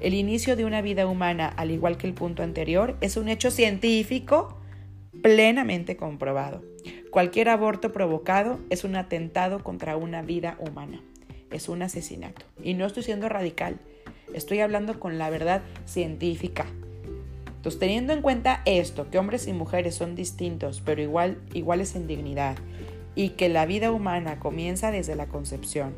El 0.00 0.14
inicio 0.14 0.54
de 0.54 0.64
una 0.64 0.82
vida 0.82 1.06
humana, 1.06 1.48
al 1.48 1.72
igual 1.72 1.96
que 1.96 2.06
el 2.06 2.14
punto 2.14 2.44
anterior, 2.44 2.96
es 3.00 3.16
un 3.16 3.28
hecho 3.28 3.50
científico 3.50 4.56
plenamente 5.22 5.96
comprobado. 5.96 6.62
Cualquier 7.10 7.48
aborto 7.48 7.92
provocado 7.92 8.58
es 8.70 8.84
un 8.84 8.96
atentado 8.96 9.62
contra 9.62 9.96
una 9.96 10.22
vida 10.22 10.56
humana. 10.60 11.02
Es 11.50 11.68
un 11.68 11.82
asesinato. 11.82 12.44
Y 12.62 12.74
no 12.74 12.86
estoy 12.86 13.02
siendo 13.02 13.28
radical. 13.28 13.78
Estoy 14.34 14.60
hablando 14.60 15.00
con 15.00 15.18
la 15.18 15.30
verdad 15.30 15.62
científica. 15.86 16.66
Entonces, 17.56 17.80
teniendo 17.80 18.12
en 18.12 18.22
cuenta 18.22 18.62
esto, 18.66 19.10
que 19.10 19.18
hombres 19.18 19.48
y 19.48 19.52
mujeres 19.52 19.94
son 19.94 20.14
distintos, 20.14 20.80
pero 20.84 21.02
igual, 21.02 21.38
iguales 21.54 21.96
en 21.96 22.06
dignidad, 22.06 22.56
y 23.14 23.30
que 23.30 23.48
la 23.48 23.66
vida 23.66 23.90
humana 23.90 24.38
comienza 24.38 24.92
desde 24.92 25.16
la 25.16 25.26
concepción, 25.26 25.94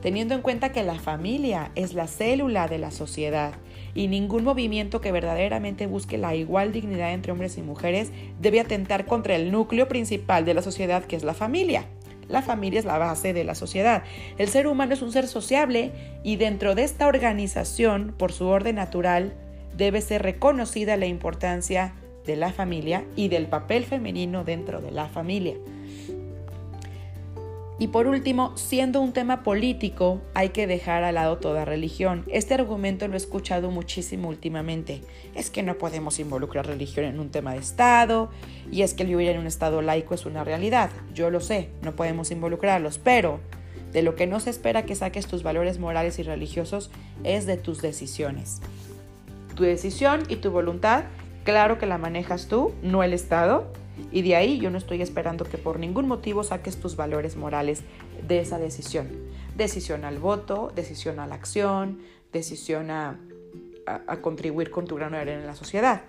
teniendo 0.00 0.34
en 0.34 0.40
cuenta 0.40 0.72
que 0.72 0.82
la 0.82 0.98
familia 0.98 1.72
es 1.74 1.92
la 1.92 2.06
célula 2.06 2.68
de 2.68 2.78
la 2.78 2.90
sociedad 2.90 3.52
y 3.94 4.08
ningún 4.08 4.44
movimiento 4.44 5.00
que 5.00 5.12
verdaderamente 5.12 5.86
busque 5.86 6.18
la 6.18 6.34
igual 6.34 6.72
dignidad 6.72 7.12
entre 7.12 7.32
hombres 7.32 7.58
y 7.58 7.62
mujeres 7.62 8.10
debe 8.40 8.60
atentar 8.60 9.06
contra 9.06 9.36
el 9.36 9.50
núcleo 9.50 9.88
principal 9.88 10.44
de 10.44 10.54
la 10.54 10.62
sociedad 10.62 11.04
que 11.04 11.16
es 11.16 11.24
la 11.24 11.34
familia. 11.34 11.86
La 12.28 12.42
familia 12.42 12.78
es 12.78 12.84
la 12.84 12.98
base 12.98 13.32
de 13.32 13.44
la 13.44 13.54
sociedad. 13.54 14.02
El 14.36 14.48
ser 14.48 14.66
humano 14.66 14.92
es 14.92 15.02
un 15.02 15.12
ser 15.12 15.26
sociable 15.26 15.92
y 16.22 16.36
dentro 16.36 16.74
de 16.74 16.84
esta 16.84 17.06
organización, 17.06 18.14
por 18.16 18.32
su 18.32 18.46
orden 18.46 18.76
natural, 18.76 19.32
debe 19.76 20.00
ser 20.00 20.22
reconocida 20.22 20.96
la 20.96 21.06
importancia 21.06 21.94
de 22.26 22.36
la 22.36 22.52
familia 22.52 23.04
y 23.16 23.28
del 23.28 23.46
papel 23.46 23.84
femenino 23.84 24.44
dentro 24.44 24.82
de 24.82 24.90
la 24.90 25.08
familia. 25.08 25.54
Y 27.80 27.88
por 27.88 28.08
último, 28.08 28.56
siendo 28.56 29.00
un 29.00 29.12
tema 29.12 29.44
político, 29.44 30.20
hay 30.34 30.48
que 30.48 30.66
dejar 30.66 31.04
al 31.04 31.14
lado 31.14 31.38
toda 31.38 31.64
religión. 31.64 32.24
Este 32.26 32.54
argumento 32.54 33.06
lo 33.06 33.14
he 33.14 33.18
escuchado 33.18 33.70
muchísimo 33.70 34.28
últimamente. 34.28 35.02
Es 35.36 35.48
que 35.48 35.62
no 35.62 35.78
podemos 35.78 36.18
involucrar 36.18 36.66
religión 36.66 37.06
en 37.06 37.20
un 37.20 37.30
tema 37.30 37.52
de 37.52 37.60
Estado, 37.60 38.30
y 38.72 38.82
es 38.82 38.94
que 38.94 39.04
vivir 39.04 39.28
en 39.28 39.38
un 39.38 39.46
Estado 39.46 39.80
laico 39.80 40.14
es 40.14 40.26
una 40.26 40.42
realidad. 40.42 40.90
Yo 41.14 41.30
lo 41.30 41.40
sé, 41.40 41.68
no 41.82 41.94
podemos 41.94 42.32
involucrarlos, 42.32 42.98
pero 42.98 43.38
de 43.92 44.02
lo 44.02 44.16
que 44.16 44.26
no 44.26 44.40
se 44.40 44.50
espera 44.50 44.84
que 44.84 44.96
saques 44.96 45.28
tus 45.28 45.44
valores 45.44 45.78
morales 45.78 46.18
y 46.18 46.24
religiosos 46.24 46.90
es 47.22 47.46
de 47.46 47.56
tus 47.56 47.80
decisiones. 47.80 48.60
Tu 49.54 49.62
decisión 49.62 50.24
y 50.28 50.36
tu 50.36 50.50
voluntad, 50.50 51.04
claro 51.44 51.78
que 51.78 51.86
la 51.86 51.96
manejas 51.96 52.48
tú, 52.48 52.72
no 52.82 53.04
el 53.04 53.12
Estado, 53.12 53.72
y 54.10 54.22
de 54.22 54.36
ahí 54.36 54.58
yo 54.58 54.70
no 54.70 54.78
estoy 54.78 55.02
esperando 55.02 55.44
que 55.44 55.58
por 55.58 55.78
ningún 55.78 56.08
motivo 56.08 56.42
saques 56.42 56.78
tus 56.80 56.96
valores 56.96 57.36
morales 57.36 57.82
de 58.26 58.40
esa 58.40 58.58
decisión. 58.58 59.08
Decisión 59.56 60.04
al 60.04 60.18
voto, 60.18 60.72
decisión 60.74 61.20
a 61.20 61.26
la 61.26 61.34
acción, 61.34 62.00
decisión 62.32 62.90
a, 62.90 63.18
contribuir 64.20 64.70
con 64.70 64.86
tu 64.86 64.96
grano 64.96 65.16
de 65.16 65.22
arena 65.22 65.40
en 65.40 65.46
la 65.46 65.54
sociedad. 65.54 66.02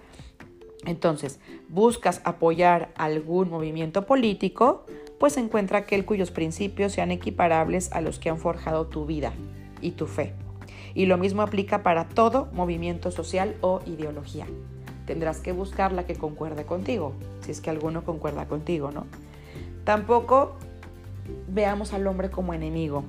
Entonces, 0.85 1.39
buscas 1.69 2.21
apoyar 2.25 2.91
algún 2.95 3.49
movimiento 3.49 4.05
político, 4.05 4.85
pues 5.17 5.37
encuentra 5.37 5.79
aquel 5.79 6.05
cuyos 6.05 6.31
principios 6.31 6.93
sean 6.93 7.11
equiparables 7.11 7.91
a 7.91 8.01
los 8.01 8.19
que 8.19 8.29
han 8.29 8.37
forjado 8.37 8.87
tu 8.87 9.05
vida 9.05 9.33
y 9.81 9.91
tu 9.91 10.07
fe. 10.07 10.33
Y 10.93 11.05
lo 11.05 11.17
mismo 11.17 11.41
aplica 11.41 11.83
para 11.83 12.09
todo 12.09 12.49
movimiento 12.51 13.11
social 13.11 13.55
o 13.61 13.81
ideología 13.85 14.45
tendrás 15.09 15.39
que 15.39 15.53
buscar 15.53 15.91
la 15.91 16.05
que 16.05 16.13
concuerde 16.13 16.65
contigo, 16.65 17.13
si 17.41 17.49
es 17.49 17.61
que 17.61 17.71
alguno 17.71 18.03
concuerda 18.03 18.45
contigo, 18.45 18.91
¿no? 18.91 19.07
Tampoco 19.83 20.51
veamos 21.47 21.93
al 21.93 22.05
hombre 22.05 22.29
como 22.29 22.53
enemigo. 22.53 23.03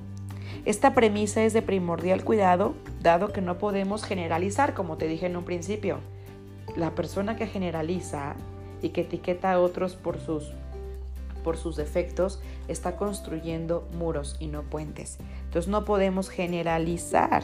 Esta 0.65 0.95
premisa 0.95 1.43
es 1.43 1.53
de 1.53 1.61
primordial 1.61 2.23
cuidado, 2.23 2.73
dado 3.03 3.31
que 3.31 3.41
no 3.41 3.59
podemos 3.59 4.03
generalizar, 4.03 4.73
como 4.73 4.97
te 4.97 5.07
dije 5.07 5.27
en 5.27 5.37
un 5.37 5.45
principio. 5.45 5.99
La 6.75 6.95
persona 6.95 7.35
que 7.35 7.45
generaliza 7.45 8.33
y 8.81 8.89
que 8.89 9.01
etiqueta 9.01 9.51
a 9.51 9.59
otros 9.59 9.95
por 9.95 10.19
sus, 10.19 10.51
por 11.43 11.55
sus 11.55 11.75
defectos 11.75 12.41
está 12.67 12.95
construyendo 12.95 13.87
muros 13.93 14.37
y 14.39 14.47
no 14.47 14.63
puentes. 14.63 15.19
Entonces 15.43 15.69
no 15.69 15.85
podemos 15.85 16.29
generalizar. 16.31 17.43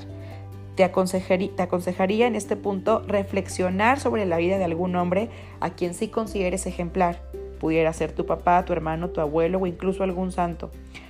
Te 0.77 0.83
aconsejaría, 0.83 2.27
en 2.27 2.35
este 2.35 2.55
punto 2.55 2.99
reflexionar 3.07 3.99
sobre 3.99 4.27
la 4.27 4.37
vida 4.37 4.59
de 4.59 4.63
algún 4.63 4.95
hombre 4.95 5.31
a 5.59 5.71
quien 5.71 5.95
sí 5.95 6.09
consideres 6.09 6.67
ejemplar. 6.67 7.19
Pudiera 7.59 7.91
ser 7.93 8.11
tu 8.11 8.27
papá, 8.27 8.63
tu 8.63 8.73
hermano, 8.73 9.09
tu 9.09 9.19
abuelo 9.19 9.57
o 9.57 9.65
incluso 9.65 10.03
algún 10.03 10.31
santo. 10.31 10.69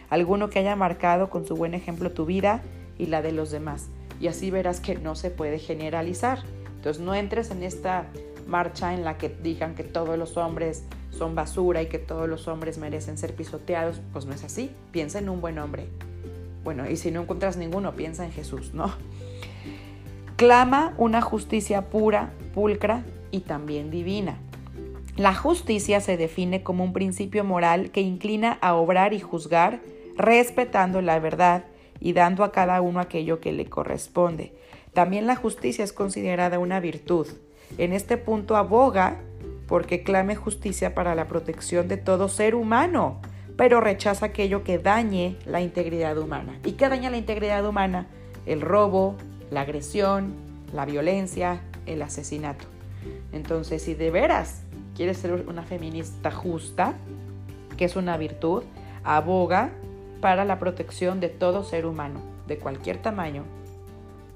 Alguno 0.09 0.49
que 0.49 0.59
haya 0.59 0.77
marcado 0.77 1.29
con 1.29 1.45
su 1.45 1.57
buen 1.57 1.73
ejemplo 1.73 2.13
tu 2.13 2.25
vida 2.25 2.61
y 2.97 3.07
la 3.07 3.21
de 3.21 3.33
los 3.33 3.51
demás. 3.51 3.89
Y 4.21 4.27
así 4.27 4.51
verás 4.51 4.79
que 4.79 4.95
no 4.95 5.15
se 5.15 5.31
puede 5.31 5.59
generalizar. 5.59 6.43
Entonces 6.77 7.03
no 7.03 7.13
entres 7.13 7.51
en 7.51 7.61
esta 7.61 8.05
marcha 8.47 8.93
en 8.93 9.03
la 9.03 9.17
que 9.17 9.27
digan 9.27 9.75
que 9.75 9.83
todos 9.83 10.17
los 10.17 10.37
hombres 10.37 10.85
son 11.11 11.35
basura 11.35 11.81
y 11.81 11.87
que 11.87 11.99
todos 11.99 12.29
los 12.29 12.47
hombres 12.47 12.77
merecen 12.77 13.17
ser 13.17 13.35
pisoteados. 13.35 13.99
Pues 14.13 14.25
no 14.25 14.33
es 14.33 14.45
así. 14.45 14.71
Piensa 14.91 15.19
en 15.19 15.27
un 15.27 15.41
buen 15.41 15.59
hombre. 15.59 15.87
Bueno, 16.63 16.89
y 16.89 16.95
si 16.95 17.11
no 17.11 17.21
encuentras 17.21 17.57
ninguno, 17.57 17.97
piensa 17.97 18.23
en 18.23 18.31
Jesús, 18.31 18.73
¿no? 18.73 18.93
Clama 20.37 20.93
una 20.99 21.19
justicia 21.21 21.89
pura, 21.89 22.31
pulcra 22.53 23.03
y 23.31 23.41
también 23.41 23.89
divina. 23.89 24.37
La 25.17 25.33
justicia 25.33 25.99
se 25.99 26.15
define 26.15 26.61
como 26.61 26.83
un 26.83 26.93
principio 26.93 27.43
moral 27.43 27.89
que 27.89 28.01
inclina 28.01 28.59
a 28.61 28.75
obrar 28.75 29.13
y 29.13 29.19
juzgar 29.19 29.79
respetando 30.15 31.01
la 31.01 31.19
verdad 31.19 31.65
y 31.99 32.13
dando 32.13 32.43
a 32.43 32.51
cada 32.51 32.81
uno 32.81 32.99
aquello 32.99 33.39
que 33.39 33.51
le 33.51 33.65
corresponde. 33.65 34.53
También 34.93 35.25
la 35.25 35.35
justicia 35.35 35.83
es 35.83 35.91
considerada 35.91 36.59
una 36.59 36.79
virtud. 36.79 37.27
En 37.79 37.91
este 37.91 38.17
punto 38.17 38.55
aboga 38.57 39.19
porque 39.67 40.03
clame 40.03 40.35
justicia 40.35 40.93
para 40.93 41.15
la 41.15 41.27
protección 41.27 41.87
de 41.87 41.97
todo 41.97 42.29
ser 42.29 42.53
humano, 42.53 43.19
pero 43.57 43.81
rechaza 43.81 44.27
aquello 44.27 44.63
que 44.63 44.77
dañe 44.77 45.35
la 45.47 45.61
integridad 45.61 46.15
humana. 46.19 46.59
¿Y 46.63 46.73
qué 46.73 46.89
daña 46.89 47.09
la 47.09 47.17
integridad 47.17 47.65
humana? 47.65 48.05
El 48.45 48.61
robo, 48.61 49.15
la 49.51 49.61
agresión, 49.61 50.33
la 50.73 50.85
violencia, 50.85 51.61
el 51.85 52.01
asesinato. 52.01 52.65
Entonces, 53.31 53.81
si 53.81 53.93
de 53.93 54.11
veras 54.11 54.61
quieres 54.95 55.17
ser 55.17 55.45
una 55.47 55.63
feminista 55.63 56.31
justa, 56.31 56.95
que 57.77 57.85
es 57.85 57.95
una 57.95 58.17
virtud, 58.17 58.63
aboga 59.03 59.71
para 60.21 60.45
la 60.45 60.59
protección 60.59 61.19
de 61.19 61.29
todo 61.29 61.63
ser 61.63 61.85
humano, 61.85 62.21
de 62.47 62.57
cualquier 62.57 63.01
tamaño, 63.01 63.43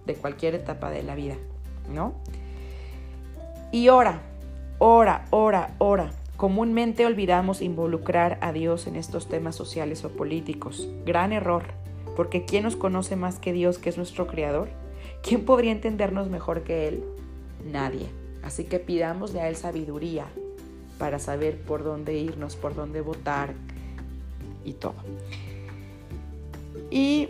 de 0.06 0.14
cualquier 0.16 0.56
etapa 0.56 0.90
de 0.92 1.04
la 1.04 1.16
vida, 1.16 1.36
¿no? 1.94 2.14
Y 3.72 3.90
ora, 3.90 4.22
ora, 4.80 5.26
ora, 5.32 5.74
ora. 5.78 6.12
Comúnmente 6.38 7.06
olvidamos 7.06 7.62
involucrar 7.62 8.38
a 8.42 8.52
Dios 8.52 8.88
en 8.88 8.96
estos 8.96 9.28
temas 9.28 9.56
sociales 9.56 10.04
o 10.04 10.10
políticos. 10.10 10.88
Gran 11.06 11.34
error, 11.34 11.66
porque 12.16 12.46
¿quién 12.46 12.64
nos 12.64 12.76
conoce 12.76 13.16
más 13.16 13.40
que 13.40 13.54
Dios, 13.54 13.78
que 13.78 13.90
es 13.90 13.98
nuestro 13.98 14.28
Creador? 14.28 14.70
¿Quién 15.22 15.46
podría 15.46 15.72
entendernos 15.72 16.30
mejor 16.30 16.64
que 16.64 16.88
Él? 16.88 17.04
Nadie. 17.72 18.08
Así 18.44 18.64
que 18.64 18.80
pidámosle 18.80 19.42
a 19.42 19.50
Él 19.50 19.56
sabiduría 19.56 20.26
para 20.98 21.20
saber 21.20 21.60
por 21.60 21.84
dónde 21.84 22.18
irnos, 22.18 22.56
por 22.56 22.76
dónde 22.76 23.02
votar 23.02 23.54
y 24.66 24.74
todo. 24.74 24.96
Y 26.90 27.30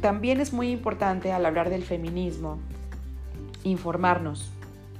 también 0.00 0.40
es 0.40 0.52
muy 0.52 0.70
importante 0.70 1.32
al 1.32 1.46
hablar 1.46 1.70
del 1.70 1.84
feminismo 1.84 2.58
informarnos 3.64 4.50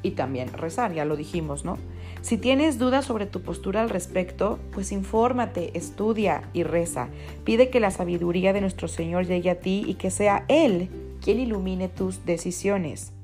y 0.03 0.13
también 0.13 0.53
rezar, 0.53 0.93
ya 0.93 1.05
lo 1.05 1.17
dijimos, 1.17 1.65
¿no? 1.65 1.79
Si 2.23 2.39
tienes 2.39 2.79
dudas 2.79 3.05
sobre 3.05 3.27
tu 3.27 3.43
postura 3.43 3.83
al 3.83 3.91
respecto, 3.91 4.59
pues 4.73 4.93
infórmate, 4.93 5.77
estudia 5.77 6.49
y 6.55 6.63
reza. 6.63 7.09
Pide 7.45 7.69
que 7.69 7.81
la 7.81 7.91
sabiduría 7.91 8.53
de 8.53 8.63
nuestro 8.63 8.89
Señor 8.89 9.27
llegue 9.27 9.51
a 9.51 9.61
ti 9.61 9.85
y 9.87 9.95
que 9.95 10.11
sea 10.11 10.45
Él 10.49 10.89
quien 11.25 11.41
ilumine 11.41 11.89
tus 11.89 12.27
decisiones. 12.27 13.15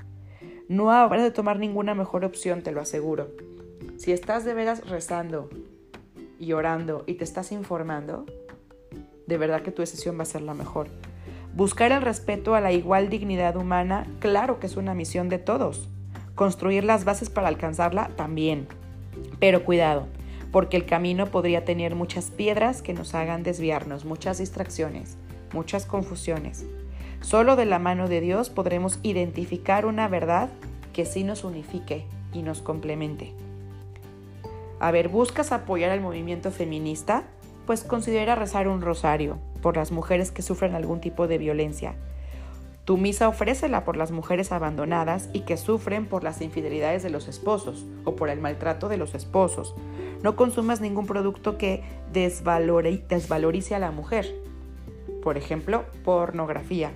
No 0.68 0.90
habrás 0.90 1.22
de 1.22 1.30
tomar 1.30 1.58
ninguna 1.58 1.94
mejor 1.94 2.24
opción, 2.24 2.62
te 2.62 2.72
lo 2.72 2.80
aseguro. 2.80 3.28
Si 3.98 4.10
estás 4.10 4.46
de 4.46 4.54
veras 4.54 4.88
rezando 4.88 5.50
y 6.38 6.54
orando 6.54 7.04
y 7.06 7.14
te 7.14 7.24
estás 7.24 7.52
informando, 7.52 8.24
de 9.26 9.36
verdad 9.36 9.60
que 9.60 9.70
tu 9.70 9.82
decisión 9.82 10.16
va 10.18 10.22
a 10.22 10.26
ser 10.26 10.40
la 10.40 10.54
mejor. 10.54 10.88
Buscar 11.54 11.92
el 11.92 12.00
respeto 12.00 12.54
a 12.54 12.62
la 12.62 12.72
igual 12.72 13.10
dignidad 13.10 13.56
humana, 13.56 14.06
claro 14.18 14.60
que 14.60 14.66
es 14.66 14.78
una 14.78 14.94
misión 14.94 15.28
de 15.28 15.38
todos. 15.38 15.86
Construir 16.34 16.84
las 16.84 17.04
bases 17.04 17.28
para 17.28 17.48
alcanzarla 17.48 18.08
también. 18.16 18.66
Pero 19.40 19.62
cuidado, 19.66 20.06
porque 20.52 20.78
el 20.78 20.86
camino 20.86 21.26
podría 21.26 21.66
tener 21.66 21.94
muchas 21.96 22.30
piedras 22.30 22.80
que 22.80 22.94
nos 22.94 23.14
hagan 23.14 23.42
desviarnos, 23.42 24.06
muchas 24.06 24.38
distracciones, 24.38 25.18
muchas 25.52 25.84
confusiones. 25.84 26.64
Solo 27.20 27.54
de 27.56 27.66
la 27.66 27.78
mano 27.78 28.08
de 28.08 28.20
Dios 28.20 28.50
podremos 28.50 28.98
identificar 29.02 29.86
una 29.86 30.08
verdad 30.08 30.48
que 30.92 31.04
sí 31.04 31.22
nos 31.22 31.44
unifique 31.44 32.04
y 32.32 32.42
nos 32.42 32.62
complemente. 32.62 33.32
A 34.80 34.90
ver, 34.90 35.08
¿buscas 35.08 35.52
apoyar 35.52 35.90
al 35.90 36.00
movimiento 36.00 36.50
feminista? 36.50 37.24
Pues 37.66 37.84
considera 37.84 38.34
rezar 38.34 38.66
un 38.66 38.80
rosario 38.80 39.38
por 39.60 39.76
las 39.76 39.92
mujeres 39.92 40.30
que 40.30 40.42
sufren 40.42 40.74
algún 40.74 41.00
tipo 41.00 41.28
de 41.28 41.38
violencia. 41.38 41.94
Tu 42.86 42.96
misa 42.96 43.28
ofrécela 43.28 43.84
por 43.84 43.96
las 43.96 44.10
mujeres 44.10 44.50
abandonadas 44.50 45.28
y 45.32 45.40
que 45.40 45.58
sufren 45.58 46.06
por 46.06 46.24
las 46.24 46.40
infidelidades 46.40 47.02
de 47.02 47.10
los 47.10 47.28
esposos 47.28 47.84
o 48.04 48.16
por 48.16 48.30
el 48.30 48.40
maltrato 48.40 48.88
de 48.88 48.96
los 48.96 49.14
esposos. 49.14 49.74
No 50.22 50.34
consumas 50.34 50.80
ningún 50.80 51.06
producto 51.06 51.58
que 51.58 51.84
desvalorice 52.12 53.74
a 53.74 53.78
la 53.78 53.90
mujer. 53.90 54.34
Por 55.22 55.36
ejemplo, 55.36 55.84
pornografía. 56.02 56.92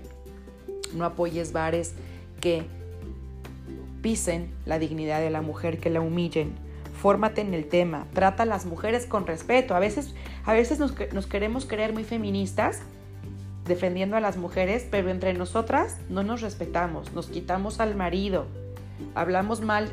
No 0.93 1.05
apoyes 1.05 1.53
bares 1.53 1.95
que 2.41 2.67
pisen 4.03 4.51
la 4.67 4.79
dignidad 4.79 5.21
de 5.21 5.31
la 5.31 5.41
mujer, 5.41 5.79
que 5.79 5.91
la 5.91 6.01
humillen. 6.01 6.53
Fórmate 7.01 7.41
en 7.41 7.55
el 7.55 7.67
tema. 7.67 8.07
Trata 8.13 8.43
a 8.43 8.47
las 8.47 8.67
mujeres 8.67 9.07
con 9.07 9.27
respeto. 9.27 9.75
A 9.75 9.79
veces, 9.79 10.15
a 10.45 10.53
veces 10.53 10.79
nos, 10.79 10.95
nos 11.13 11.27
queremos 11.27 11.67
creer 11.67 11.93
muy 11.93 12.05
feministas 12.05 12.83
defendiendo 13.67 14.17
a 14.17 14.21
las 14.21 14.37
mujeres, 14.37 14.87
pero 14.91 15.11
entre 15.11 15.33
nosotras 15.35 15.99
no 16.09 16.23
nos 16.23 16.41
respetamos, 16.43 17.13
nos 17.13 17.29
quitamos 17.29 17.81
al 17.81 17.95
marido, 17.95 18.47
hablamos 19.15 19.61
mal 19.61 19.91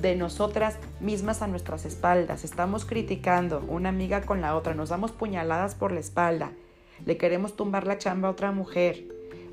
de 0.00 0.16
nosotras 0.16 0.76
mismas 1.00 1.40
a 1.40 1.46
nuestras 1.46 1.84
espaldas, 1.84 2.44
estamos 2.44 2.84
criticando 2.84 3.64
una 3.68 3.88
amiga 3.88 4.22
con 4.22 4.40
la 4.40 4.56
otra, 4.56 4.74
nos 4.74 4.88
damos 4.88 5.12
puñaladas 5.12 5.74
por 5.74 5.92
la 5.92 6.00
espalda, 6.00 6.52
le 7.06 7.16
queremos 7.16 7.56
tumbar 7.56 7.86
la 7.86 7.98
chamba 7.98 8.28
a 8.28 8.32
otra 8.32 8.50
mujer, 8.50 9.04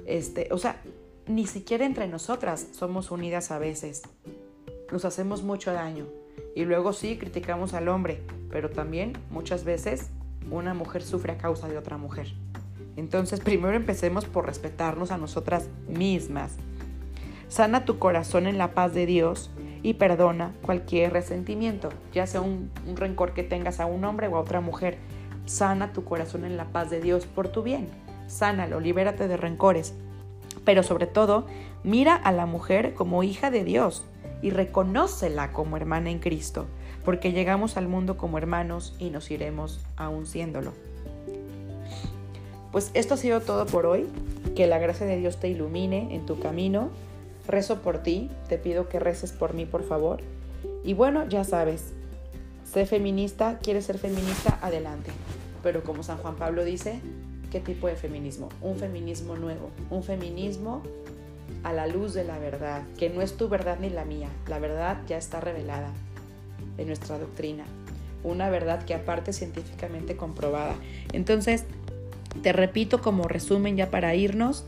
este, 0.05 0.47
o 0.51 0.57
sea, 0.57 0.81
ni 1.27 1.47
siquiera 1.47 1.85
entre 1.85 2.07
nosotras 2.07 2.67
somos 2.71 3.11
unidas 3.11 3.51
a 3.51 3.59
veces. 3.59 4.03
Nos 4.91 5.05
hacemos 5.05 5.43
mucho 5.43 5.71
daño. 5.71 6.05
Y 6.55 6.65
luego 6.65 6.93
sí 6.93 7.17
criticamos 7.17 7.73
al 7.73 7.87
hombre, 7.87 8.21
pero 8.49 8.69
también 8.69 9.13
muchas 9.29 9.63
veces 9.63 10.09
una 10.49 10.73
mujer 10.73 11.03
sufre 11.03 11.33
a 11.33 11.37
causa 11.37 11.67
de 11.67 11.77
otra 11.77 11.97
mujer. 11.97 12.27
Entonces 12.97 13.39
primero 13.39 13.75
empecemos 13.75 14.25
por 14.25 14.45
respetarnos 14.45 15.11
a 15.11 15.17
nosotras 15.17 15.69
mismas. 15.87 16.57
Sana 17.47 17.85
tu 17.85 17.99
corazón 17.99 18.47
en 18.47 18.57
la 18.57 18.73
paz 18.73 18.93
de 18.93 19.05
Dios 19.05 19.49
y 19.83 19.93
perdona 19.95 20.53
cualquier 20.61 21.13
resentimiento, 21.13 21.89
ya 22.13 22.27
sea 22.27 22.41
un, 22.41 22.71
un, 22.87 22.95
rencor 22.97 23.33
que 23.33 23.43
tengas 23.43 23.79
a 23.79 23.85
un 23.85 24.03
hombre 24.03 24.27
o 24.27 24.37
a 24.37 24.41
otra 24.41 24.61
mujer. 24.61 24.97
Sana 25.45 25.91
tu 25.91 26.03
corazón 26.03 26.45
en 26.45 26.55
la 26.55 26.65
paz 26.65 26.89
de 26.89 27.01
Dios 27.01 27.25
por 27.25 27.47
tu 27.47 27.63
bien. 27.63 27.87
Sánalo, 28.31 28.79
libérate 28.79 29.27
de 29.27 29.37
rencores. 29.37 29.93
Pero 30.63 30.83
sobre 30.83 31.05
todo, 31.05 31.45
mira 31.83 32.15
a 32.15 32.31
la 32.31 32.45
mujer 32.45 32.93
como 32.93 33.23
hija 33.23 33.51
de 33.51 33.63
Dios 33.63 34.05
y 34.41 34.51
reconócela 34.51 35.51
como 35.51 35.75
hermana 35.75 36.09
en 36.09 36.19
Cristo, 36.19 36.65
porque 37.03 37.33
llegamos 37.33 37.77
al 37.77 37.87
mundo 37.87 38.17
como 38.17 38.37
hermanos 38.37 38.95
y 38.99 39.09
nos 39.09 39.29
iremos 39.31 39.81
aún 39.97 40.25
siéndolo. 40.25 40.71
Pues 42.71 42.91
esto 42.93 43.15
ha 43.15 43.17
sido 43.17 43.41
todo 43.41 43.65
por 43.65 43.85
hoy. 43.85 44.07
Que 44.55 44.65
la 44.65 44.79
gracia 44.79 45.05
de 45.05 45.17
Dios 45.17 45.37
te 45.37 45.49
ilumine 45.49 46.15
en 46.15 46.25
tu 46.25 46.39
camino. 46.39 46.89
Rezo 47.47 47.81
por 47.81 47.97
ti, 47.99 48.29
te 48.47 48.57
pido 48.57 48.87
que 48.87 48.99
reces 48.99 49.33
por 49.33 49.53
mí, 49.53 49.65
por 49.65 49.83
favor. 49.83 50.21
Y 50.83 50.93
bueno, 50.93 51.27
ya 51.27 51.43
sabes, 51.43 51.93
sé 52.63 52.85
feminista, 52.85 53.59
quieres 53.61 53.85
ser 53.85 53.97
feminista, 53.97 54.57
adelante. 54.61 55.11
Pero 55.63 55.83
como 55.83 56.01
San 56.01 56.17
Juan 56.17 56.35
Pablo 56.35 56.63
dice, 56.63 57.01
¿Qué 57.51 57.59
tipo 57.59 57.87
de 57.87 57.95
feminismo? 57.95 58.49
Un 58.61 58.77
feminismo 58.77 59.35
nuevo, 59.35 59.71
un 59.89 60.03
feminismo 60.03 60.81
a 61.63 61.73
la 61.73 61.85
luz 61.85 62.13
de 62.13 62.23
la 62.23 62.39
verdad, 62.39 62.83
que 62.97 63.09
no 63.09 63.21
es 63.21 63.35
tu 63.35 63.49
verdad 63.49 63.77
ni 63.79 63.89
la 63.89 64.05
mía, 64.05 64.29
la 64.47 64.57
verdad 64.57 65.01
ya 65.07 65.17
está 65.17 65.41
revelada 65.41 65.91
en 66.77 66.87
nuestra 66.87 67.19
doctrina, 67.19 67.65
una 68.23 68.49
verdad 68.49 68.85
que 68.85 68.93
aparte 68.93 69.33
científicamente 69.33 70.15
comprobada. 70.15 70.75
Entonces, 71.11 71.65
te 72.41 72.53
repito 72.53 73.01
como 73.01 73.27
resumen 73.27 73.75
ya 73.75 73.91
para 73.91 74.15
irnos, 74.15 74.65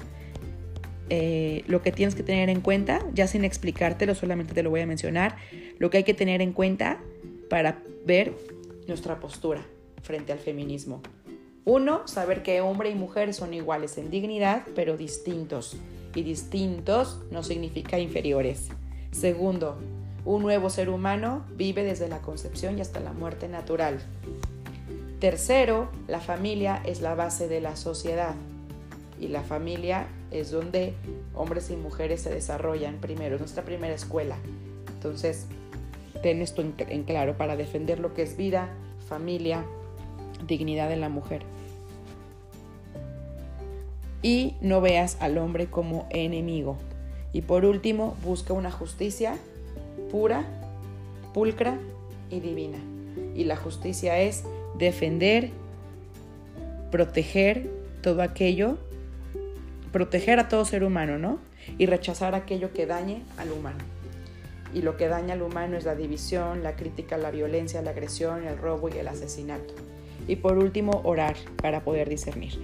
eh, 1.10 1.64
lo 1.68 1.82
que 1.82 1.92
tienes 1.92 2.16
que 2.16 2.24
tener 2.24 2.50
en 2.50 2.60
cuenta, 2.60 3.00
ya 3.14 3.28
sin 3.28 3.46
explicártelo, 3.46 4.14
solamente 4.14 4.54
te 4.54 4.62
lo 4.62 4.70
voy 4.70 4.82
a 4.82 4.86
mencionar, 4.86 5.38
lo 5.80 5.90
que 5.90 5.98
hay 5.98 6.04
que 6.04 6.14
tener 6.14 6.42
en 6.42 6.52
cuenta 6.52 7.00
para 7.50 7.80
ver 8.06 8.34
nuestra 8.88 9.20
postura 9.20 9.62
frente 10.02 10.34
al 10.34 10.40
feminismo. 10.40 11.02
Uno, 11.66 12.08
saber 12.08 12.44
que 12.44 12.62
hombre 12.62 12.90
y 12.90 12.96
mujer 12.96 13.34
son 13.34 13.54
iguales 13.54 13.98
en 13.98 14.10
dignidad, 14.10 14.64
pero 14.76 14.98
distintos. 14.98 15.78
Y 16.14 16.24
distintos 16.24 17.20
no 17.32 17.42
significa 17.42 18.00
inferiores. 18.00 18.70
Segundo, 19.12 19.78
un 20.26 20.42
nuevo 20.42 20.70
ser 20.70 20.90
humano 20.90 21.46
vive 21.56 21.84
desde 21.84 22.10
la 22.10 22.20
concepción 22.20 22.78
y 22.78 22.82
hasta 22.82 23.00
la 23.00 23.14
muerte 23.14 23.48
natural. 23.48 24.00
Tercero, 25.20 25.90
la 26.08 26.20
familia 26.20 26.82
es 26.86 27.02
la 27.02 27.16
base 27.16 27.48
de 27.48 27.62
la 27.62 27.78
sociedad. 27.78 28.36
Y 29.20 29.30
la 29.30 29.42
familia 29.42 30.08
es 30.32 30.52
donde 30.52 30.94
hombres 31.34 31.70
y 31.70 31.78
mujeres 31.78 32.22
se 32.22 32.30
desarrollan 32.30 32.98
primero, 32.98 33.36
es 33.36 33.42
nuestra 33.42 33.64
primera 33.64 33.94
escuela. 33.94 34.36
Entonces, 34.96 35.48
ten 36.22 36.42
esto 36.42 36.62
en, 36.62 37.04
claro 37.04 37.38
para 37.38 37.56
defender 37.56 38.00
lo 38.00 38.14
que 38.14 38.24
es 38.24 38.36
vida, 38.36 38.70
familia, 39.08 39.64
dignidad 40.48 40.90
de 40.90 40.98
la 40.98 41.10
mujer. 41.10 41.44
Y 44.22 44.56
no 44.62 44.82
veas 44.82 45.18
al 45.20 45.38
hombre 45.38 45.68
como 45.68 46.08
enemigo. 46.10 46.78
Y 47.34 47.42
por 47.42 47.66
último, 47.66 48.16
busca 48.24 48.54
una 48.54 48.72
justicia 48.72 49.38
pura, 50.12 50.46
pulcra 51.34 51.78
y 52.30 52.40
divina. 52.40 52.78
Y 53.36 53.46
la 53.46 53.58
justicia 53.58 54.20
es 54.20 54.44
defender, 54.78 55.50
proteger 56.92 57.70
todo 58.02 58.22
aquello, 58.22 58.78
proteger 59.92 60.40
a 60.40 60.48
todo 60.48 60.66
ser 60.66 60.84
humano, 60.84 61.18
¿no? 61.18 61.40
Y 61.78 61.86
rechazar 61.88 62.36
aquello 62.36 62.74
que 62.74 62.86
dañe 62.86 63.24
al 63.38 63.52
humano. 63.52 63.84
Y 64.74 64.82
lo 64.82 64.98
que 64.98 65.08
daña 65.08 65.34
al 65.34 65.42
humano 65.42 65.78
es 65.78 65.86
la 65.86 65.96
división, 65.96 66.64
la 66.64 66.76
crítica, 66.76 67.18
la 67.18 67.32
violencia, 67.32 67.82
la 67.82 67.92
agresión, 67.92 68.46
el 68.46 68.58
robo 68.58 68.90
y 68.90 68.98
el 68.98 69.08
asesinato. 69.08 69.74
Y 70.28 70.38
por 70.38 70.58
último, 70.58 71.02
orar 71.04 71.36
para 71.62 71.84
poder 71.84 72.10
discernir. 72.10 72.60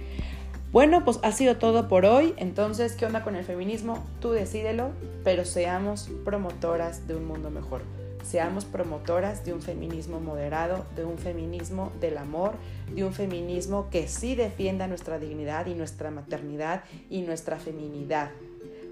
Bueno, 0.72 1.04
pues 1.04 1.18
ha 1.24 1.32
sido 1.32 1.56
todo 1.56 1.88
por 1.88 2.04
hoy. 2.04 2.32
Entonces, 2.36 2.92
¿qué 2.92 3.04
onda 3.04 3.24
con 3.24 3.34
el 3.34 3.44
feminismo? 3.44 4.04
Tú 4.20 4.30
decídelo, 4.30 4.90
pero 5.24 5.44
seamos 5.44 6.08
promotoras 6.24 7.08
de 7.08 7.16
un 7.16 7.26
mundo 7.26 7.50
mejor. 7.50 7.82
Seamos 8.22 8.64
promotoras 8.64 9.44
de 9.44 9.52
un 9.52 9.62
feminismo 9.62 10.20
moderado, 10.20 10.86
de 10.94 11.04
un 11.04 11.18
feminismo 11.18 11.90
del 12.00 12.18
amor, 12.18 12.52
de 12.94 13.02
un 13.02 13.12
feminismo 13.12 13.88
que 13.90 14.06
sí 14.06 14.36
defienda 14.36 14.86
nuestra 14.86 15.18
dignidad 15.18 15.66
y 15.66 15.74
nuestra 15.74 16.12
maternidad 16.12 16.84
y 17.08 17.22
nuestra 17.22 17.58
feminidad. 17.58 18.30